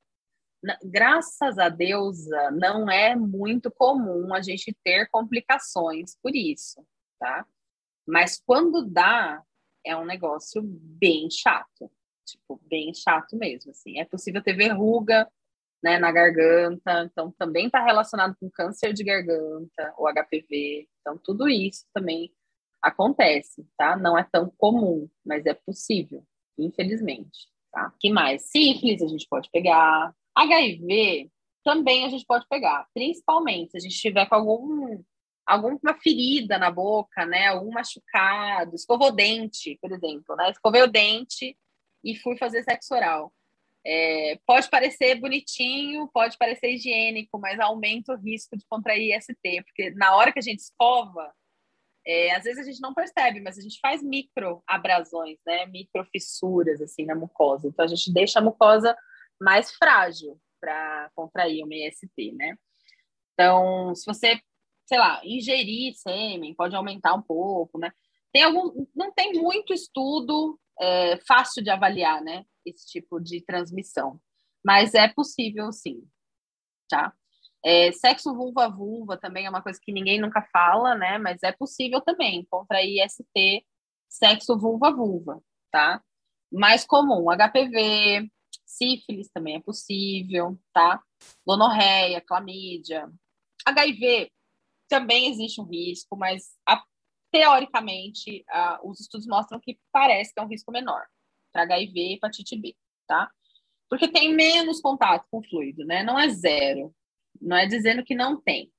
[0.61, 6.85] Na, graças a Deus, não é muito comum a gente ter complicações por isso,
[7.19, 7.45] tá?
[8.07, 9.41] Mas quando dá,
[9.85, 11.91] é um negócio bem chato,
[12.25, 13.99] tipo, bem chato mesmo, assim.
[13.99, 15.29] É possível ter verruga,
[15.83, 21.49] né, na garganta, então também está relacionado com câncer de garganta, o HPV, então tudo
[21.49, 22.31] isso também
[22.81, 23.97] acontece, tá?
[23.97, 26.23] Não é tão comum, mas é possível,
[26.57, 27.93] infelizmente, tá?
[27.99, 28.49] que mais?
[28.49, 31.29] Sífilis a gente pode pegar, HIV
[31.65, 35.03] também a gente pode pegar, principalmente se a gente tiver com algum
[35.45, 40.87] alguma ferida na boca, né, algum machucado, escovou o dente, por exemplo, né, escovei o
[40.87, 41.57] dente
[42.01, 43.33] e fui fazer sexo oral
[43.85, 49.89] é, pode parecer bonitinho, pode parecer higiênico, mas aumenta o risco de contrair IST, porque
[49.91, 51.33] na hora que a gente escova,
[52.05, 55.65] é, às vezes a gente não percebe, mas a gente faz micro abrasões, né?
[55.65, 57.67] Micro fissuras assim na mucosa.
[57.67, 58.97] Então a gente deixa a mucosa
[59.39, 62.57] mais frágil para contrair uma IST, né?
[63.33, 64.39] Então, se você,
[64.85, 67.91] sei lá, ingerir sêmen, pode aumentar um pouco, né?
[68.31, 72.45] Tem algum, não tem muito estudo é, fácil de avaliar, né?
[72.65, 74.19] esse tipo de transmissão.
[74.63, 76.07] Mas é possível, sim,
[76.89, 77.13] tá?
[77.65, 81.17] É, sexo vulva-vulva também é uma coisa que ninguém nunca fala, né?
[81.17, 83.65] Mas é possível também contrair IST
[84.09, 86.01] sexo vulva-vulva, tá?
[86.51, 88.29] Mais comum, HPV,
[88.65, 91.01] sífilis também é possível, tá?
[91.45, 93.09] Gonorreia, clamídia.
[93.65, 94.29] HIV
[94.87, 96.83] também existe um risco, mas a,
[97.33, 101.03] teoricamente a, os estudos mostram que parece que é um risco menor,
[101.51, 102.75] para HIV e hepatite B,
[103.07, 103.27] tá?
[103.89, 106.03] Porque tem menos contato com o fluido, né?
[106.03, 106.93] Não é zero.
[107.41, 108.71] Não é dizendo que não tem.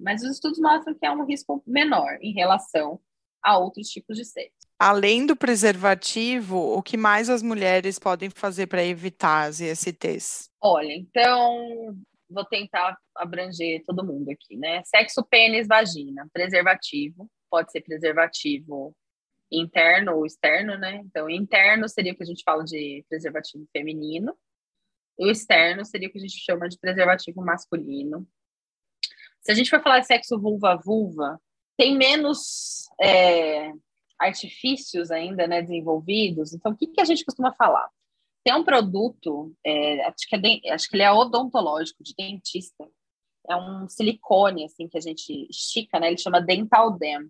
[0.00, 2.98] Mas os estudos mostram que é um risco menor em relação
[3.42, 4.66] a outros tipos de sexo.
[4.78, 10.50] Além do preservativo, o que mais as mulheres podem fazer para evitar as ISTs?
[10.62, 11.94] Olha, então
[12.28, 14.82] vou tentar abranger todo mundo aqui, né?
[14.84, 18.94] Sexo, pênis, vagina, preservativo, pode ser preservativo
[19.50, 20.96] interno ou externo, né?
[20.96, 24.36] Então, interno seria o que a gente fala de preservativo feminino,
[25.18, 28.26] e o externo seria o que a gente chama de preservativo masculino.
[29.40, 31.40] Se a gente for falar de sexo vulva-vulva,
[31.76, 33.72] tem menos é,
[34.18, 36.52] artifícios ainda né, desenvolvidos.
[36.52, 37.88] Então, o que, que a gente costuma falar?
[38.44, 42.88] Tem um produto, é, acho, que é, acho que ele é odontológico, de dentista.
[43.48, 46.08] É um silicone, assim, que a gente estica, né?
[46.08, 47.28] Ele chama Dental Dam.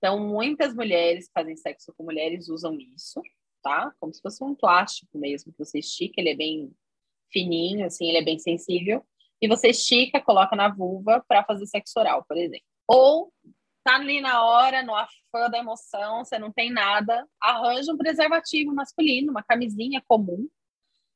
[0.00, 3.20] Então, muitas mulheres que fazem sexo com mulheres usam isso,
[3.62, 3.92] tá?
[4.00, 6.72] Como se fosse um plástico mesmo, que você estica, ele é bem
[7.30, 9.04] fininho, assim, ele é bem sensível.
[9.42, 12.64] E você estica, coloca na vulva para fazer sexo oral, por exemplo.
[12.88, 13.30] Ou
[13.84, 18.74] tá ali na hora, no afã da emoção, você não tem nada, arranja um preservativo
[18.74, 20.48] masculino, uma camisinha comum,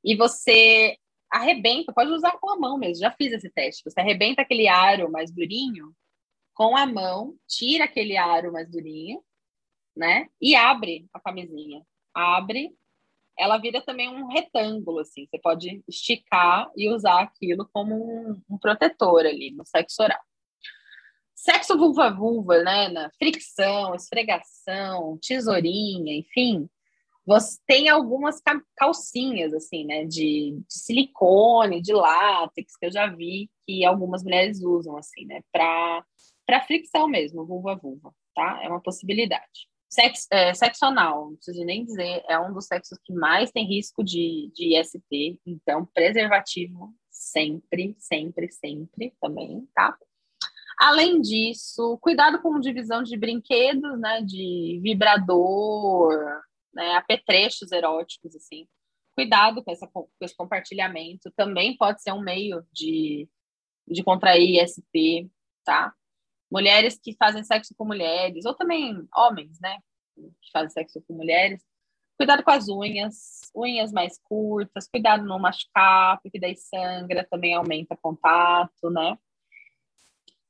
[0.04, 0.98] e você
[1.30, 3.82] arrebenta, pode usar com a mão mesmo, já fiz esse teste.
[3.82, 5.94] Você arrebenta aquele aro mais durinho
[6.54, 9.22] com a mão, tira aquele aro mais durinho,
[9.96, 10.28] né?
[10.40, 11.82] E abre a camisinha.
[12.14, 12.74] Abre,
[13.38, 15.26] ela vira também um retângulo, assim.
[15.26, 20.20] Você pode esticar e usar aquilo como um, um protetor ali no sexo oral.
[21.34, 22.88] Sexo vulva-vulva, né?
[22.88, 26.68] Na fricção, esfregação, tesourinha, enfim.
[27.26, 28.40] Você tem algumas
[28.76, 30.04] calcinhas, assim, né?
[30.04, 35.40] De, de silicone, de látex, que eu já vi que algumas mulheres usam, assim, né?
[35.52, 36.04] Para
[36.66, 38.60] fricção mesmo, vulva-vulva, tá?
[38.62, 39.68] É uma possibilidade.
[39.88, 43.64] Sexo, é, sexo anal, não preciso nem dizer, é um dos sexos que mais tem
[43.64, 49.96] risco de, de IST, então preservativo sempre, sempre, sempre também, tá?
[50.78, 56.12] Além disso, cuidado com divisão de brinquedos, né, de vibrador,
[56.74, 58.66] né, apetrechos eróticos, assim.
[59.14, 61.30] Cuidado com, essa, com esse compartilhamento.
[61.36, 63.28] Também pode ser um meio de,
[63.86, 65.30] de contrair IST,
[65.64, 65.94] tá?
[66.54, 69.76] Mulheres que fazem sexo com mulheres, ou também homens, né,
[70.16, 71.60] que fazem sexo com mulheres,
[72.16, 77.96] cuidado com as unhas, unhas mais curtas, cuidado não machucar, porque daí sangra, também aumenta
[77.96, 79.18] contato, né?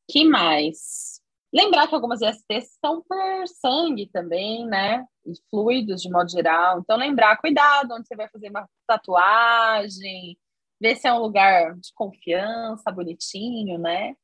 [0.07, 1.22] Que mais?
[1.50, 5.07] Lembrar que algumas ISTs são por sangue também, né?
[5.24, 6.80] E fluidos de modo geral.
[6.80, 10.36] Então, lembrar, cuidado onde você vai fazer uma tatuagem,
[10.78, 14.14] ver se é um lugar de confiança, bonitinho, né?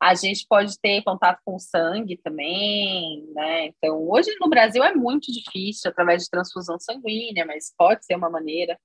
[0.00, 3.66] A gente pode ter contato com sangue também, né?
[3.66, 8.28] Então, hoje no Brasil é muito difícil através de transfusão sanguínea, mas pode ser uma
[8.28, 8.78] maneira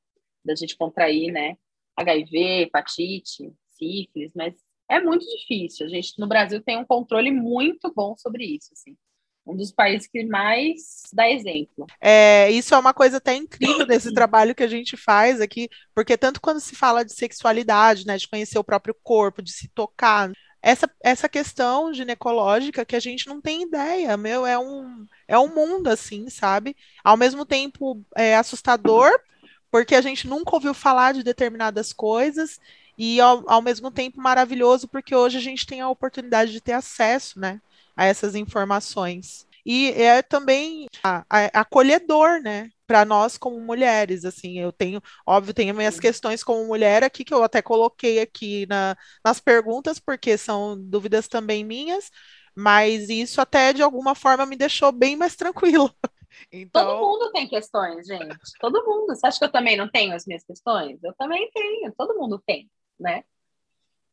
[0.44, 1.58] da gente contrair, né?
[1.98, 4.56] HIV, hepatite, sífilis, mas
[4.90, 5.86] é muito difícil.
[5.86, 8.96] A gente no Brasil tem um controle muito bom sobre isso, assim.
[9.46, 11.88] Um dos países que mais dá exemplo.
[12.00, 16.18] É, isso é uma coisa até incrível desse trabalho que a gente faz aqui, porque
[16.18, 20.32] tanto quando se fala de sexualidade, né, de conhecer o próprio corpo, de se tocar,
[20.62, 25.54] essa, essa questão ginecológica que a gente não tem ideia, meu, é um, é um
[25.54, 26.76] mundo assim, sabe?
[27.04, 29.12] Ao mesmo tempo é assustador,
[29.72, 32.60] porque a gente nunca ouviu falar de determinadas coisas,
[32.98, 36.74] e ao, ao mesmo tempo maravilhoso, porque hoje a gente tem a oportunidade de ter
[36.74, 37.60] acesso, né,
[37.98, 39.48] a essas informações.
[39.66, 42.70] E é também a, a, acolhedor, né?
[42.92, 47.34] Para nós como mulheres, assim, eu tenho, óbvio, tenho minhas questões como mulher aqui, que
[47.34, 52.12] eu até coloquei aqui na, nas perguntas, porque são dúvidas também minhas,
[52.54, 55.90] mas isso até de alguma forma me deixou bem mais tranquilo.
[56.52, 56.86] Então...
[56.86, 58.36] Todo mundo tem questões, gente.
[58.60, 59.16] Todo mundo.
[59.16, 61.02] Você acha que eu também não tenho as minhas questões?
[61.02, 61.94] Eu também tenho.
[61.96, 62.70] Todo mundo tem,
[63.00, 63.24] né?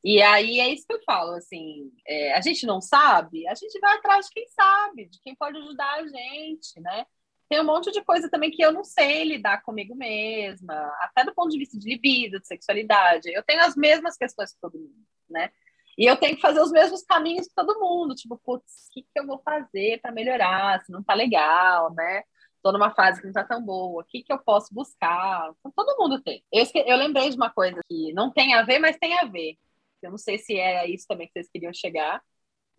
[0.04, 3.76] E aí é isso que eu falo, assim, é, a gente não sabe, a gente
[3.80, 7.04] vai atrás de quem sabe, de quem pode ajudar a gente, né?
[7.48, 11.34] Tem um monte de coisa também que eu não sei lidar comigo mesma, até do
[11.34, 13.32] ponto de vista de libido, de sexualidade.
[13.32, 14.94] Eu tenho as mesmas questões que todo mundo,
[15.28, 15.50] né?
[15.96, 19.02] E eu tenho que fazer os mesmos caminhos que todo mundo, tipo, putz, o que,
[19.02, 20.80] que eu vou fazer para melhorar?
[20.84, 22.22] Se não tá legal, né?
[22.62, 25.50] Tô numa fase que não tá tão boa, o que, que eu posso buscar?
[25.58, 26.44] Então, todo mundo tem.
[26.52, 29.56] Eu, eu lembrei de uma coisa que não tem a ver, mas tem a ver.
[30.02, 32.22] Eu não sei se é isso também que vocês queriam chegar,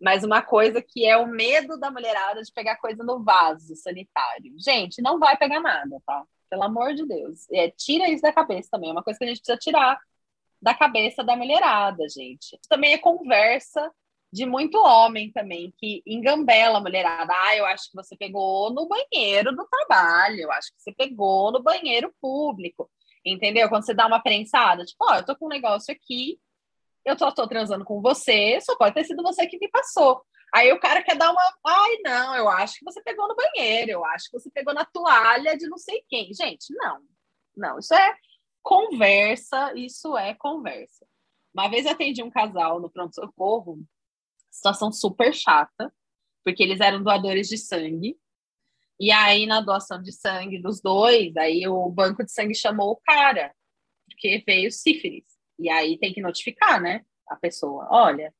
[0.00, 4.54] mas uma coisa que é o medo da mulherada de pegar coisa no vaso sanitário.
[4.58, 6.24] Gente, não vai pegar nada, tá?
[6.48, 7.46] Pelo amor de Deus.
[7.52, 8.88] É, tira isso da cabeça também.
[8.90, 10.00] É uma coisa que a gente precisa tirar
[10.60, 12.58] da cabeça da mulherada, gente.
[12.68, 13.90] Também é conversa
[14.32, 17.32] de muito homem também que engambela a mulherada.
[17.32, 21.52] Ah, eu acho que você pegou no banheiro do trabalho, eu acho que você pegou
[21.52, 22.90] no banheiro público.
[23.24, 23.68] Entendeu?
[23.68, 26.38] Quando você dá uma prensada, tipo, ó, oh, eu tô com um negócio aqui,
[27.04, 30.22] eu tô, tô transando com você, só pode ter sido você que me passou.
[30.54, 31.42] Aí o cara quer dar uma.
[31.66, 34.84] Ai, não, eu acho que você pegou no banheiro, eu acho que você pegou na
[34.84, 36.32] toalha de não sei quem.
[36.34, 37.00] Gente, não.
[37.56, 38.14] Não, isso é
[38.62, 41.06] conversa, isso é conversa.
[41.54, 43.80] Uma vez eu atendi um casal no pronto-socorro,
[44.50, 45.92] situação super chata.
[46.44, 48.18] porque eles eram doadores de sangue.
[48.98, 52.96] E aí, na doação de sangue dos dois, aí o banco de sangue chamou o
[52.96, 53.54] cara,
[54.06, 55.24] porque veio sífilis.
[55.60, 57.04] E aí tem que notificar, né?
[57.28, 58.34] A pessoa: olha,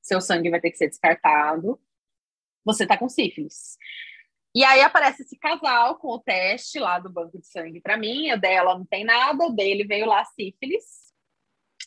[0.00, 1.80] seu sangue vai ter que ser descartado,
[2.64, 3.76] você tá com sífilis.
[4.54, 8.32] E aí aparece esse casal com o teste lá do banco de sangue para mim,
[8.32, 11.10] o dela não tem nada, o dele veio lá sífilis.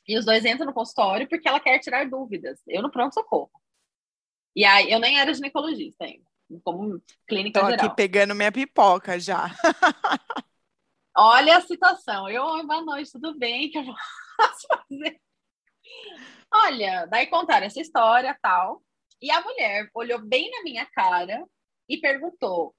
[0.08, 2.62] E os dois entram no consultório porque ela quer tirar dúvidas.
[2.68, 3.52] Eu no pronto-socorro.
[4.56, 6.26] E aí, eu nem era ginecologista ainda,
[6.64, 7.86] como clínica Tô geral.
[7.86, 9.50] aqui pegando minha pipoca já.
[11.16, 12.30] Olha a situação.
[12.30, 13.70] Eu, boa noite, tudo bem?
[13.70, 13.84] que eu
[14.38, 15.22] posso fazer?
[16.54, 18.84] Olha, daí contaram essa história tal.
[19.22, 21.46] E a mulher olhou bem na minha cara
[21.90, 22.76] e perguntou: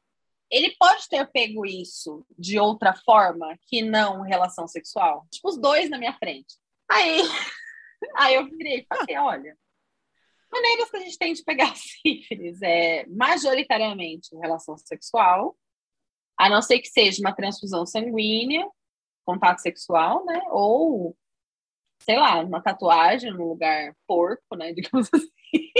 [0.50, 5.26] ele pode ter pego isso de outra forma que não relação sexual?
[5.30, 6.54] Tipo, os dois na minha frente.
[6.90, 7.22] Aí,
[8.16, 9.58] aí eu virei e falei: olha,
[10.52, 15.56] maneiras que a gente tem de pegar sífilis é majoritariamente relação sexual,
[16.38, 18.64] a não ser que seja uma transfusão sanguínea,
[19.24, 20.40] contato sexual, né?
[20.50, 21.16] Ou,
[22.04, 24.72] sei lá, uma tatuagem no lugar porco, né?
[24.74, 25.72] Digamos assim.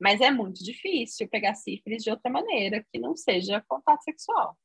[0.00, 4.56] Mas é muito difícil pegar sífilis de outra maneira que não seja contato sexual.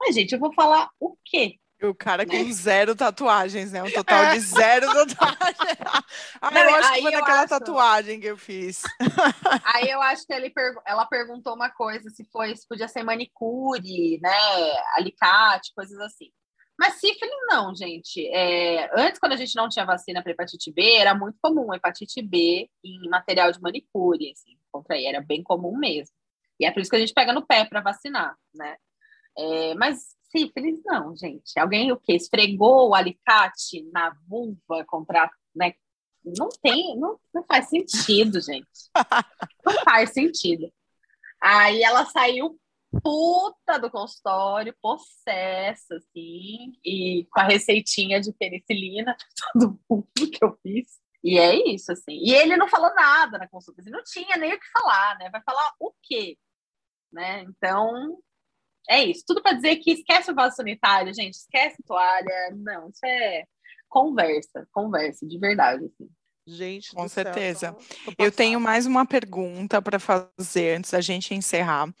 [0.00, 1.56] Mas, gente, eu vou falar o quê?
[1.82, 2.36] O cara Né?
[2.44, 3.82] com zero tatuagens, né?
[3.82, 5.78] Um total de zero tatuagens.
[6.40, 8.82] ah, Não, eu acho que foi naquela acho- tatuagem que eu fiz.
[9.64, 13.02] Aí eu acho que ele pergu- ela perguntou uma coisa, se foi, se podia ser
[13.04, 14.30] manicure, né,
[14.96, 16.30] alicate, coisas assim.
[16.78, 18.24] Mas sífilis não, gente.
[18.28, 22.22] É, antes, quando a gente não tinha vacina para hepatite B, era muito comum hepatite
[22.22, 26.14] B em material de manicure, assim, contrair, era bem comum mesmo.
[26.60, 28.76] E é por isso que a gente pega no pé para vacinar, né?
[29.36, 31.58] É, mas sífilis não, gente.
[31.58, 32.14] Alguém o quê?
[32.14, 35.74] Esfregou o alicate na vulva contra, né?
[36.24, 38.66] Não tem, não, não faz sentido, gente.
[39.64, 40.70] Não faz sentido.
[41.40, 42.58] Aí ela saiu
[43.02, 49.16] puta do consultório, possessa, assim, e com a receitinha de penicilina
[49.52, 50.98] todo mundo que eu fiz.
[51.22, 52.12] E é isso, assim.
[52.12, 55.30] E ele não falou nada na consulta, assim, não tinha nem o que falar, né?
[55.30, 56.38] Vai falar o quê?
[57.12, 57.42] Né?
[57.42, 58.18] Então,
[58.88, 59.24] é isso.
[59.26, 62.50] Tudo para dizer que esquece o vaso sanitário, gente, esquece toalha.
[62.56, 63.44] Não, isso é
[63.88, 66.10] conversa, conversa, de verdade, assim.
[66.48, 67.72] Gente, Com céu, certeza.
[68.04, 71.92] tô- tô Eu tenho mais uma pergunta para fazer antes da gente encerrar.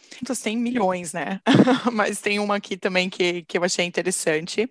[0.42, 1.40] Tem milhões, né?
[1.92, 4.70] Mas tem uma aqui também que, que eu achei interessante,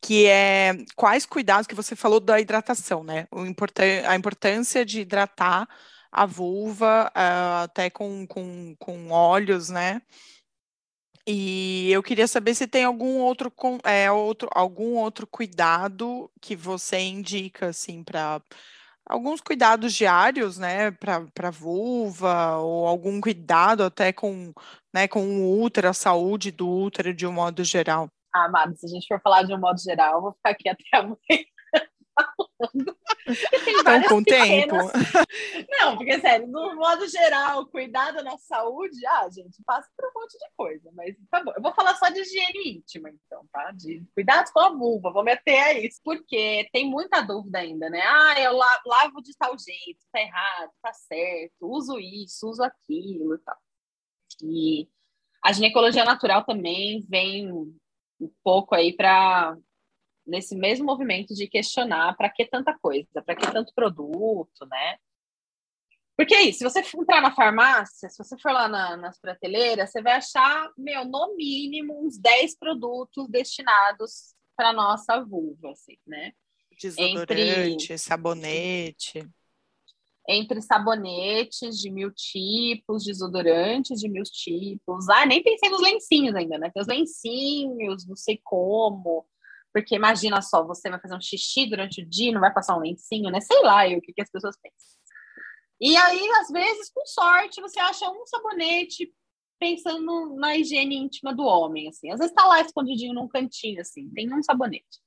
[0.00, 3.28] que é quais cuidados que você falou da hidratação, né?
[3.30, 5.68] O importan- a importância de hidratar
[6.10, 10.02] a vulva, ah, até com, com, com óleos, né?
[11.26, 13.52] E eu queria saber se tem algum outro,
[13.84, 18.40] é, outro, algum outro cuidado que você indica, assim, para
[19.08, 24.52] alguns cuidados diários, né, para vulva, ou algum cuidado até com,
[24.92, 28.08] né, com o útero, a saúde do útero de um modo geral.
[28.34, 30.68] Ah, amado, se a gente for falar de um modo geral, eu vou ficar aqui
[30.68, 31.44] até amanhã
[32.36, 32.96] falando.
[33.28, 34.74] E tem Então, várias com o tempo.
[34.76, 34.92] pequenas-
[35.80, 40.20] Não, porque, sério, no modo geral, cuidar da nossa saúde, ah, gente, passa por um
[40.20, 41.52] monte de coisa, mas tá bom.
[41.54, 43.70] Eu vou falar só de higiene íntima, então, tá?
[43.72, 48.00] De cuidados com a vulva, vou meter a isso, porque tem muita dúvida ainda, né?
[48.02, 53.34] Ah, eu la- lavo de tal jeito, tá errado, tá certo, uso isso, uso aquilo
[53.34, 53.56] e tal.
[54.42, 54.88] E
[55.44, 59.56] a ginecologia natural também vem um pouco aí para
[60.28, 64.96] nesse mesmo movimento de questionar para que tanta coisa, para que tanto produto, né?
[66.16, 69.90] Porque isso, se você for entrar na farmácia, se você for lá na- nas prateleiras,
[69.90, 76.32] você vai achar, meu, no mínimo uns 10 produtos destinados para nossa vulva, assim, né?
[76.80, 79.28] Desodorante, sabonete.
[80.28, 85.08] Entre sabonetes de mil tipos, desodorantes de mil tipos.
[85.08, 86.70] Ah, nem pensei nos lencinhos ainda, né?
[86.70, 89.24] Tem os lencinhos, não sei como.
[89.72, 92.80] Porque imagina só, você vai fazer um xixi durante o dia, não vai passar um
[92.80, 93.40] lencinho, né?
[93.40, 94.98] Sei lá eu, o que, que as pessoas pensam.
[95.80, 99.12] E aí, às vezes, com sorte, você acha um sabonete
[99.58, 102.10] pensando na higiene íntima do homem, assim.
[102.10, 105.00] Às vezes tá lá escondidinho num cantinho, assim, tem um sabonete.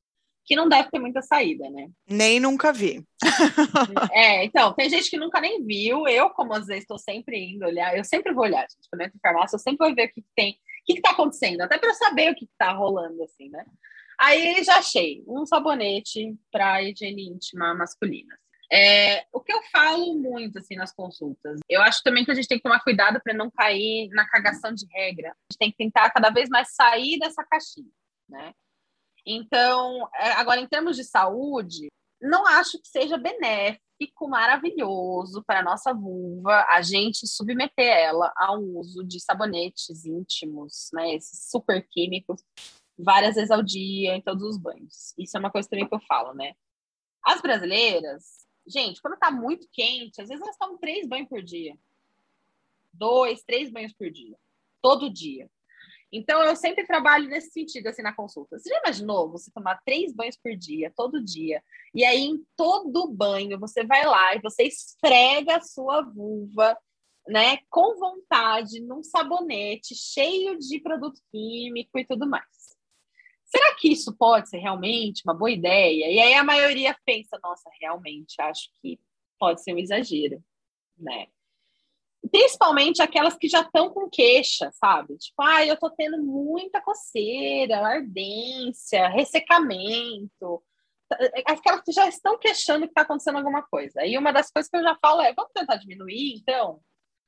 [0.46, 1.90] Que não deve ter muita saída, né?
[2.08, 3.06] Nem nunca vi.
[4.12, 6.08] É, então, tem gente que nunca nem viu.
[6.08, 8.90] Eu, como às vezes estou sempre indo olhar, eu sempre vou olhar, gente.
[8.90, 10.96] Quando eu entro em farmácia, eu sempre vou ver o que, que tem, o que,
[10.96, 13.64] que tá acontecendo, até para eu saber o que, que tá rolando, assim, né?
[14.22, 18.38] Aí já achei um sabonete para higiene íntima masculina.
[18.72, 22.48] É, o que eu falo muito assim nas consultas, eu acho também que a gente
[22.48, 25.30] tem que tomar cuidado para não cair na cagação de regra.
[25.30, 27.92] A gente tem que tentar cada vez mais sair dessa caixinha,
[28.30, 28.54] né?
[29.26, 31.88] Então, é, agora em termos de saúde,
[32.22, 38.32] não acho que seja benéfico benéfico, maravilhoso para a nossa vulva a gente submeter ela
[38.36, 41.14] a um uso de sabonetes íntimos, né?
[41.14, 42.42] Esses super químicos,
[43.04, 45.14] várias vezes ao dia, em todos os banhos.
[45.18, 46.54] Isso é uma coisa também que eu falo, né?
[47.24, 51.78] As brasileiras, gente, quando tá muito quente, às vezes elas tomam três banhos por dia.
[52.94, 54.38] Dois, três banhos por dia.
[54.82, 55.50] Todo dia.
[56.12, 58.60] Então, eu sempre trabalho nesse sentido, assim, na consulta.
[58.60, 61.64] Você já imaginou você tomar três banhos por dia, todo dia?
[61.96, 66.78] E aí, em todo banho, você vai lá e você esfrega a sua vulva,
[67.28, 72.46] né, com vontade, num sabonete cheio de produto químico e tudo mais.
[73.52, 76.10] Será que isso pode ser realmente uma boa ideia?
[76.10, 79.00] E aí a maioria pensa, nossa, realmente, acho que
[79.38, 80.42] pode ser um exagero,
[80.98, 81.28] né?
[82.30, 85.18] principalmente aquelas que já estão com queixa, sabe?
[85.18, 90.64] Tipo, ah, eu tô tendo muita coceira, ardência, ressecamento.
[91.46, 94.06] Aquelas que já estão queixando que está acontecendo alguma coisa.
[94.06, 96.80] E uma das coisas que eu já falo é: vamos tentar diminuir, então,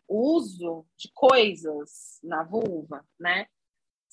[0.08, 3.48] o uso de coisas na vulva, né?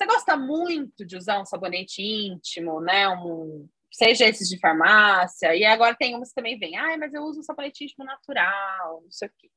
[0.00, 3.06] Você gosta muito de usar um sabonete íntimo, né?
[3.10, 7.22] Um, seja esses de farmácia, e agora tem umas que também vem, ah, mas eu
[7.22, 9.50] uso um sabonete íntimo natural, não sei o quê.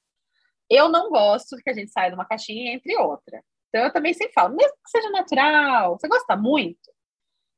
[0.70, 3.42] Eu não gosto que a gente saia de uma caixinha entre outra.
[3.70, 6.92] Então, eu também sempre falo, mesmo que seja natural, você gosta muito?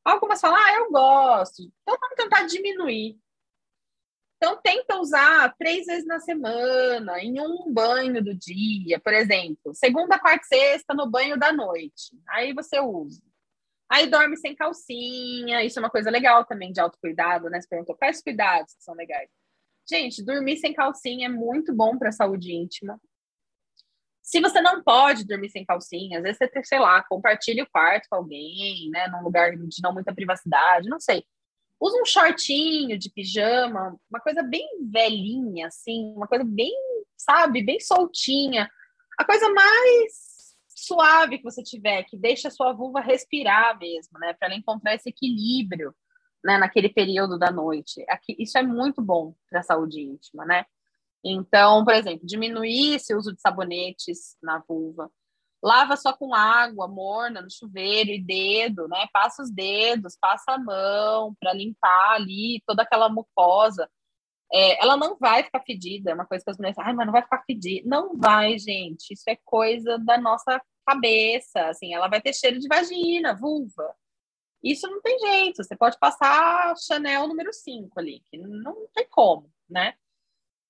[0.03, 1.63] Algumas falam, ah, eu gosto.
[1.63, 3.17] Então, vamos tentar diminuir.
[4.37, 9.73] Então, tenta usar três vezes na semana, em um banho do dia, por exemplo.
[9.73, 12.11] Segunda, quarta e sexta, no banho da noite.
[12.27, 13.21] Aí você usa.
[13.89, 15.63] Aí dorme sem calcinha.
[15.63, 17.61] Isso é uma coisa legal também de autocuidado, né?
[17.61, 19.29] Você perguntou quais cuidados que são legais.
[19.89, 22.99] Gente, dormir sem calcinha é muito bom para a saúde íntima.
[24.21, 28.07] Se você não pode dormir sem calcinha, às vezes você, sei lá, compartilha o quarto
[28.09, 31.23] com alguém, né, num lugar de não muita privacidade, não sei.
[31.79, 36.73] Usa um shortinho de pijama, uma coisa bem velhinha, assim, uma coisa bem,
[37.17, 38.69] sabe, bem soltinha.
[39.17, 44.33] A coisa mais suave que você tiver, que deixa a sua vulva respirar mesmo, né,
[44.33, 45.93] para ela encontrar esse equilíbrio
[46.43, 48.05] né, naquele período da noite.
[48.07, 50.65] Aqui, isso é muito bom para a saúde íntima, né?
[51.23, 55.09] Então, por exemplo, diminuir esse uso de sabonetes na vulva.
[55.65, 59.07] Lava só com água morna no chuveiro e dedo, né?
[59.11, 63.89] Passa os dedos, passa a mão para limpar ali toda aquela mucosa.
[64.53, 67.11] É, ela não vai ficar fedida, é uma coisa que as mulheres ai, mas não
[67.11, 67.89] vai ficar fedida.
[67.89, 69.11] Não vai, gente.
[69.11, 71.69] Isso é coisa da nossa cabeça.
[71.69, 73.95] Assim, ela vai ter cheiro de vagina, vulva.
[74.63, 75.63] Isso não tem jeito.
[75.63, 79.95] Você pode passar Chanel número 5 ali, que não tem como, né?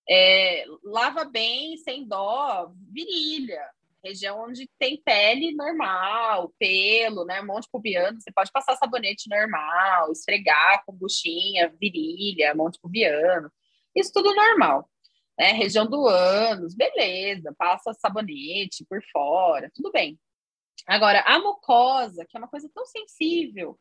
[0.10, 3.70] É, lava bem, sem dó, virilha,
[4.06, 10.84] região onde tem pele normal, pelo, né, monte pubiano, você pode passar sabonete normal, esfregar
[10.86, 13.52] com buchinha, virilha, monte pubiano,
[13.96, 14.90] isso tudo normal.
[15.38, 15.52] Né?
[15.52, 20.20] Região do ânus, beleza, passa sabonete por fora, tudo bem.
[20.88, 23.80] Agora, a mucosa, que é uma coisa tão sensível,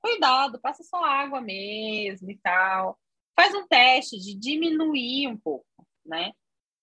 [0.00, 2.98] cuidado, passa só água mesmo e tal.
[3.34, 5.66] Faz um teste de diminuir um pouco,
[6.04, 6.32] né?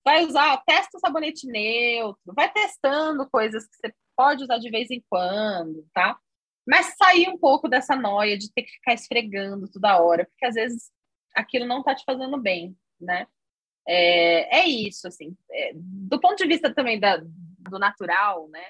[0.03, 4.91] Vai usar, testa o sabonete neutro, vai testando coisas que você pode usar de vez
[4.91, 6.17] em quando, tá?
[6.67, 10.55] Mas sair um pouco dessa noia de ter que ficar esfregando toda hora, porque às
[10.55, 10.91] vezes
[11.33, 13.27] aquilo não tá te fazendo bem, né?
[13.87, 15.35] É, é isso, assim.
[15.51, 18.65] É, do ponto de vista também da, do natural, né?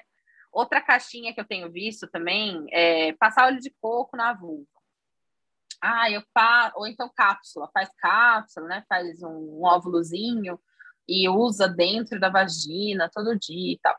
[0.52, 4.66] Outra caixinha que eu tenho visto também é passar óleo de coco na vulva.
[5.80, 6.72] Ah, eu fa...
[6.76, 8.84] ou então cápsula, faz cápsula, né?
[8.88, 10.58] Faz um, um óvulozinho
[11.08, 13.96] e usa dentro da vagina todo dia e tal.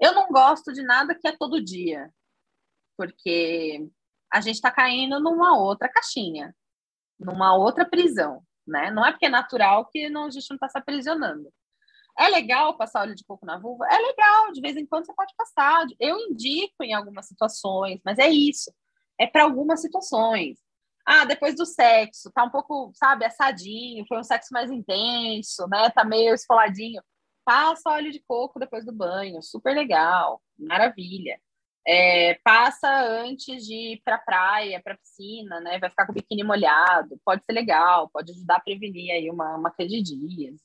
[0.00, 2.10] Eu não gosto de nada que é todo dia,
[2.96, 3.88] porque
[4.32, 6.54] a gente está caindo numa outra caixinha,
[7.18, 8.90] numa outra prisão, né?
[8.90, 11.50] Não é porque é natural que não, a gente não está se aprisionando.
[12.18, 13.86] É legal passar óleo de coco na vulva?
[13.90, 15.86] É legal, de vez em quando você pode passar.
[16.00, 18.72] Eu indico em algumas situações, mas é isso.
[19.18, 20.58] É para algumas situações.
[21.06, 25.88] Ah, depois do sexo, tá um pouco, sabe, assadinho, foi um sexo mais intenso, né?
[25.90, 27.00] Tá meio esfoladinho.
[27.44, 31.40] Passa óleo de coco depois do banho, super legal, maravilha.
[31.86, 32.88] É, passa
[33.22, 35.78] antes de ir para praia, para piscina, né?
[35.78, 39.56] Vai ficar com o biquíni molhado, pode ser legal, pode ajudar a prevenir aí uma,
[39.56, 40.60] uma candidíase.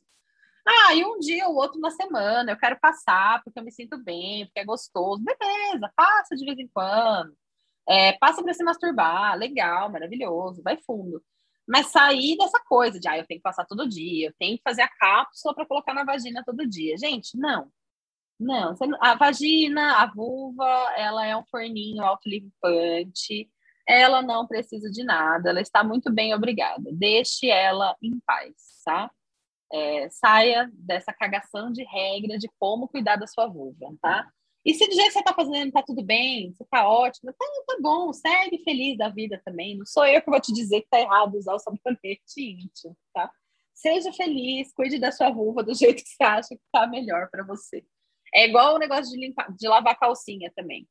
[0.67, 3.97] Ah, e um dia ou outro na semana, eu quero passar porque eu me sinto
[3.97, 5.23] bem, porque é gostoso.
[5.23, 7.35] Beleza, passa de vez em quando.
[7.91, 11.21] É, passa para se masturbar, legal, maravilhoso, vai fundo.
[11.67, 14.63] Mas sair dessa coisa de, ah, eu tenho que passar todo dia, eu tenho que
[14.63, 16.97] fazer a cápsula para colocar na vagina todo dia.
[16.97, 17.69] Gente, não.
[18.39, 20.65] Não, a vagina, a vulva,
[20.97, 23.47] ela é um forninho autolimpante,
[23.87, 26.89] ela não precisa de nada, ela está muito bem, obrigada.
[26.91, 29.11] Deixe ela em paz, tá?
[29.71, 34.27] É, saia dessa cagação de regra de como cuidar da sua vulva, tá?
[34.63, 37.45] E se do jeito que você tá fazendo tá tudo bem, você tá ótimo, tá,
[37.67, 39.77] tá bom, segue feliz da vida também.
[39.77, 43.31] Não sou eu que vou te dizer que tá errado usar o sabonete íntimo, tá?
[43.73, 47.43] Seja feliz, cuide da sua vulva do jeito que você acha que tá melhor para
[47.43, 47.83] você.
[48.33, 50.87] É igual o negócio de, limpar, de lavar calcinha também.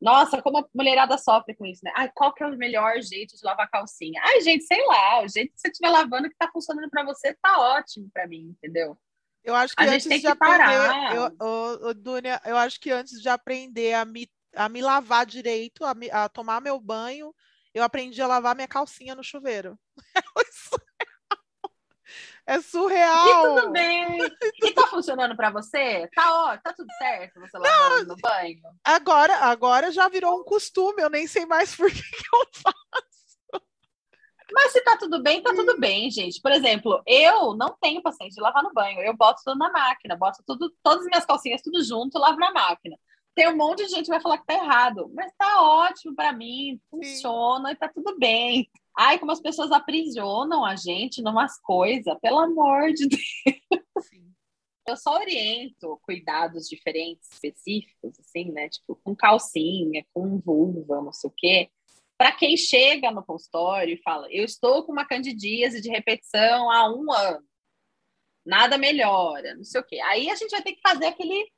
[0.00, 1.92] Nossa, como a mulherada sofre com isso, né?
[1.96, 4.20] Ai, qual que é o melhor jeito de lavar calcinha?
[4.22, 7.34] Ai, gente, sei lá, o jeito que você estiver lavando que tá funcionando para você
[7.40, 8.98] tá ótimo para mim, entendeu?
[9.44, 11.14] Eu acho que A gente antes tem de que aprender, parar.
[11.14, 14.26] eu, ô, ô, Dunia, eu acho que antes de aprender a me,
[14.56, 17.34] a me lavar direito, a, me- a tomar meu banho,
[17.74, 19.78] eu aprendi a lavar minha calcinha no chuveiro.
[22.46, 23.40] É E surreal.
[23.54, 24.30] tudo bem.
[24.62, 26.08] E tá funcionando para você?
[26.14, 28.60] Tá ó, tá tudo certo você lavando no banho?
[28.84, 33.23] Agora, agora já virou um costume, eu nem sei mais por que que eu faço.
[34.54, 36.40] Mas se tá tudo bem, tá tudo bem, gente.
[36.40, 39.00] Por exemplo, eu não tenho paciência de lavar no banho.
[39.00, 42.52] Eu boto tudo na máquina, boto tudo, todas as minhas calcinhas tudo junto, lavo na
[42.52, 42.96] máquina.
[43.34, 46.32] Tem um monte de gente que vai falar que tá errado, mas tá ótimo para
[46.32, 48.70] mim, funciona e tá tudo bem.
[48.96, 53.22] Ai, como as pessoas aprisionam a gente numas coisas, pelo amor de Deus.
[54.86, 58.68] Eu só oriento cuidados diferentes, específicos, assim, né?
[58.68, 61.70] Tipo, com calcinha, com vulva, não sei o quê.
[62.16, 66.88] Para quem chega no consultório e fala, eu estou com uma candidíase de repetição há
[66.88, 67.44] um ano,
[68.44, 70.00] nada melhora, não sei o quê.
[70.00, 71.50] Aí a gente vai ter que fazer aquele.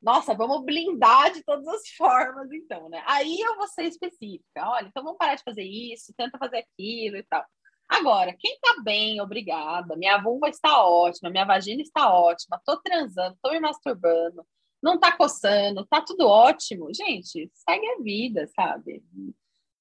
[0.00, 3.02] Nossa, vamos blindar de todas as formas, então, né?
[3.06, 4.66] Aí eu vou ser específica.
[4.66, 7.44] Olha, então vamos parar de fazer isso, tenta fazer aquilo e tal.
[7.88, 9.96] Agora, quem tá bem, obrigada.
[9.96, 14.46] Minha vulva está ótima, minha vagina está ótima, tô transando, tô me masturbando,
[14.82, 16.94] não tá coçando, tá tudo ótimo.
[16.94, 19.02] Gente, segue a vida, sabe?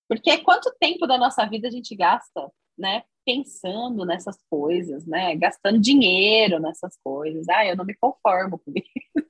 [0.10, 3.04] Porque quanto tempo da nossa vida a gente gasta, né?
[3.24, 5.36] Pensando nessas coisas, né?
[5.36, 7.48] Gastando dinheiro nessas coisas.
[7.48, 9.30] Ah, eu não me conformo com isso.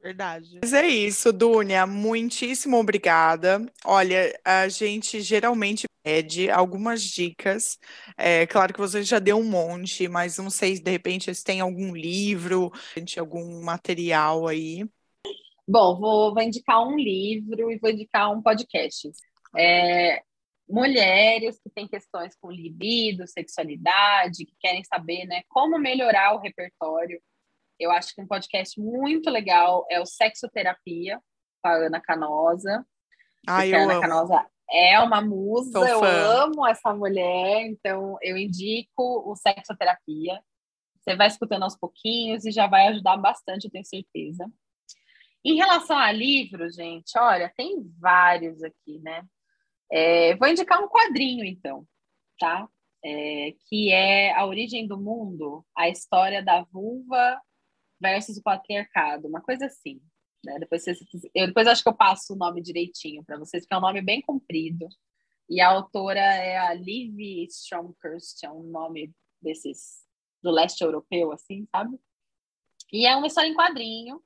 [0.00, 0.60] Verdade.
[0.62, 1.86] Mas é isso, Dúnia.
[1.86, 3.64] Muitíssimo obrigada.
[3.84, 7.78] Olha, a gente geralmente pede algumas dicas.
[8.16, 11.44] É claro que você já deu um monte, mas não sei se de repente se
[11.44, 12.70] tem algum livro,
[13.18, 14.84] algum material aí.
[15.66, 19.10] Bom, vou, vou indicar um livro e vou indicar um podcast.
[19.56, 20.22] É,
[20.68, 27.20] mulheres que têm questões com libido, sexualidade, que querem saber né, como melhorar o repertório.
[27.78, 31.20] Eu acho que um podcast muito legal é o Sexoterapia,
[31.62, 32.86] com a Ana Canosa.
[33.44, 34.00] Porque a Ana amo.
[34.00, 36.06] Canosa é uma musa, Sou eu fã.
[36.06, 40.40] amo essa mulher, então eu indico o Sexoterapia.
[40.98, 44.50] Você vai escutando aos pouquinhos e já vai ajudar bastante, eu tenho certeza.
[45.44, 49.24] Em relação a livros, gente, olha, tem vários aqui, né?
[49.92, 51.86] É, vou indicar um quadrinho, então,
[52.38, 52.66] tá?
[53.04, 57.38] É, que é A Origem do Mundo, a história da vulva
[58.00, 60.00] versus o patriarcado, uma coisa assim.
[60.42, 60.58] Né?
[60.58, 60.98] Depois, vocês,
[61.34, 64.00] eu, depois acho que eu passo o nome direitinho para vocês, porque é um nome
[64.00, 64.88] bem comprido.
[65.48, 69.12] E a autora é a Liv Stromkirst, é um nome
[69.42, 70.02] desses
[70.42, 71.98] do leste europeu, assim, sabe?
[72.92, 74.22] E é uma história em quadrinho,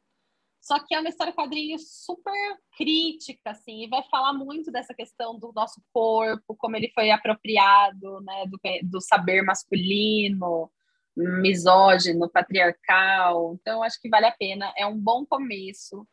[0.67, 5.39] só que é uma história quadrinho super crítica, assim, e vai falar muito dessa questão
[5.39, 10.69] do nosso corpo, como ele foi apropriado, né, do, do saber masculino,
[11.17, 13.57] misógino, patriarcal.
[13.61, 14.73] Então, acho que vale a pena.
[14.77, 16.05] É um bom começo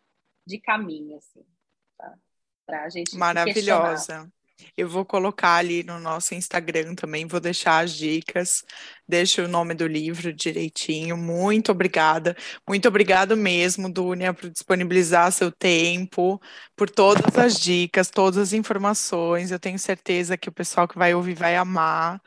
[0.46, 1.44] de caminho, assim,
[1.98, 2.14] tá?
[2.64, 3.18] Pra gente.
[3.18, 4.32] Maravilhosa.
[4.78, 8.64] Eu vou colocar ali no nosso Instagram também, vou deixar as dicas,
[9.08, 11.16] deixo o nome do livro direitinho.
[11.18, 12.36] Muito obrigada.
[12.68, 16.42] Muito obrigado mesmo, Dúnia, por disponibilizar seu tempo,
[16.76, 19.52] por todas as dicas, todas as informações.
[19.52, 22.22] Eu tenho certeza que o pessoal que vai ouvir vai amar.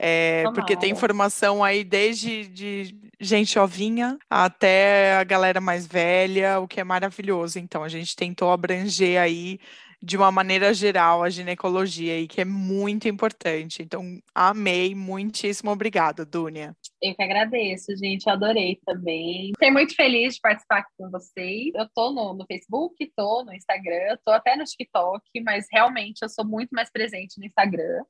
[0.00, 6.68] É, porque tem informação aí desde de gente ovinha até a galera mais velha, o
[6.68, 7.58] que é maravilhoso.
[7.58, 9.58] Então, a gente tentou abranger aí
[10.00, 13.82] de uma maneira geral a ginecologia aí, que é muito importante.
[13.82, 16.76] Então, amei, muitíssimo obrigada, Dúnia.
[17.02, 18.26] Eu que agradeço, gente.
[18.26, 19.48] Eu adorei também.
[19.54, 21.72] Fiquei muito feliz de participar aqui com vocês.
[21.74, 26.28] Eu tô no, no Facebook, tô no Instagram, tô até no TikTok, mas realmente eu
[26.28, 28.04] sou muito mais presente no Instagram.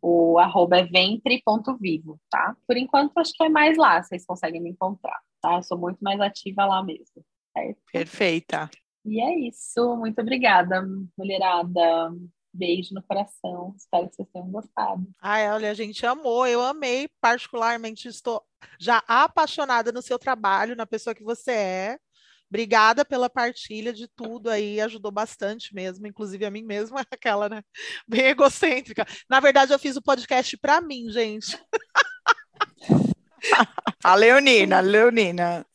[0.00, 2.56] O arroba é ventre.vivo, tá?
[2.66, 5.56] Por enquanto, acho que é mais lá, vocês conseguem me encontrar, tá?
[5.56, 7.80] Eu sou muito mais ativa lá mesmo, certo?
[7.92, 8.70] Perfeita.
[9.04, 9.96] E é isso.
[9.96, 10.84] Muito obrigada,
[11.16, 12.12] mulherada.
[12.52, 13.74] Beijo no coração.
[13.76, 15.06] Espero que vocês tenham gostado.
[15.20, 18.42] Ai, olha, a gente amou, eu amei, particularmente estou
[18.78, 21.98] já apaixonada no seu trabalho, na pessoa que você é.
[22.50, 27.62] Obrigada pela partilha de tudo aí, ajudou bastante mesmo, inclusive a mim mesma, aquela, né?
[28.08, 29.06] Bem egocêntrica.
[29.28, 31.58] Na verdade, eu fiz o podcast para mim, gente.
[34.02, 35.66] A Leonina, Leonina.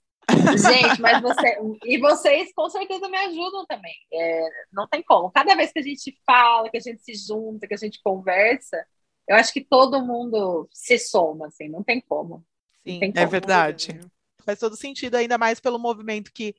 [0.57, 1.57] Gente, mas você.
[1.85, 3.95] E vocês com certeza me ajudam também.
[4.11, 5.31] É, não tem como.
[5.31, 8.85] Cada vez que a gente fala, que a gente se junta, que a gente conversa,
[9.27, 12.45] eu acho que todo mundo se soma, assim, não tem como.
[12.85, 13.23] Sim, tem como.
[13.23, 13.99] é verdade.
[14.45, 16.53] Faz todo sentido, ainda mais pelo movimento que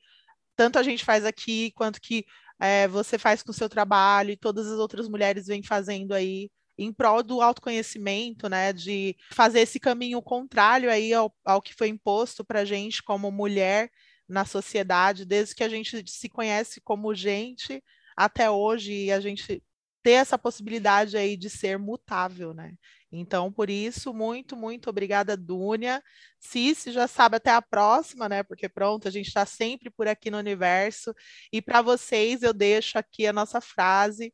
[0.55, 2.25] tanto a gente faz aqui, quanto que
[2.59, 6.49] é, você faz com o seu trabalho e todas as outras mulheres vêm fazendo aí
[6.77, 11.87] em prol do autoconhecimento, né, de fazer esse caminho contrário aí ao, ao que foi
[11.87, 13.89] imposto para a gente como mulher
[14.27, 17.83] na sociedade, desde que a gente se conhece como gente
[18.17, 19.63] até hoje e a gente
[20.03, 22.73] ter essa possibilidade aí de ser mutável, né?
[23.11, 26.03] Então, por isso, muito, muito obrigada, Dúnia.
[26.39, 28.43] Cici já sabe até a próxima, né?
[28.43, 31.13] Porque pronto, a gente está sempre por aqui no universo.
[31.51, 34.33] E para vocês, eu deixo aqui a nossa frase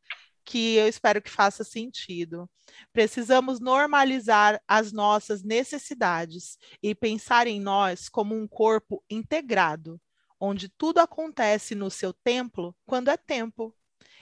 [0.52, 2.50] que eu espero que faça sentido.
[2.92, 9.98] Precisamos normalizar as nossas necessidades e pensar em nós como um corpo integrado,
[10.38, 13.74] onde tudo acontece no seu templo quando é tempo.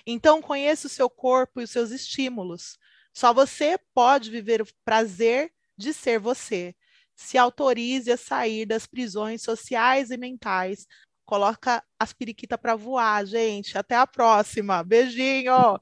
[0.05, 2.77] Então, conheça o seu corpo e os seus estímulos.
[3.11, 6.75] Só você pode viver o prazer de ser você.
[7.15, 10.85] Se autorize a sair das prisões sociais e mentais
[11.29, 13.77] coloca as periquitas para voar, gente.
[13.77, 14.83] Até a próxima.
[14.83, 15.79] Beijinho!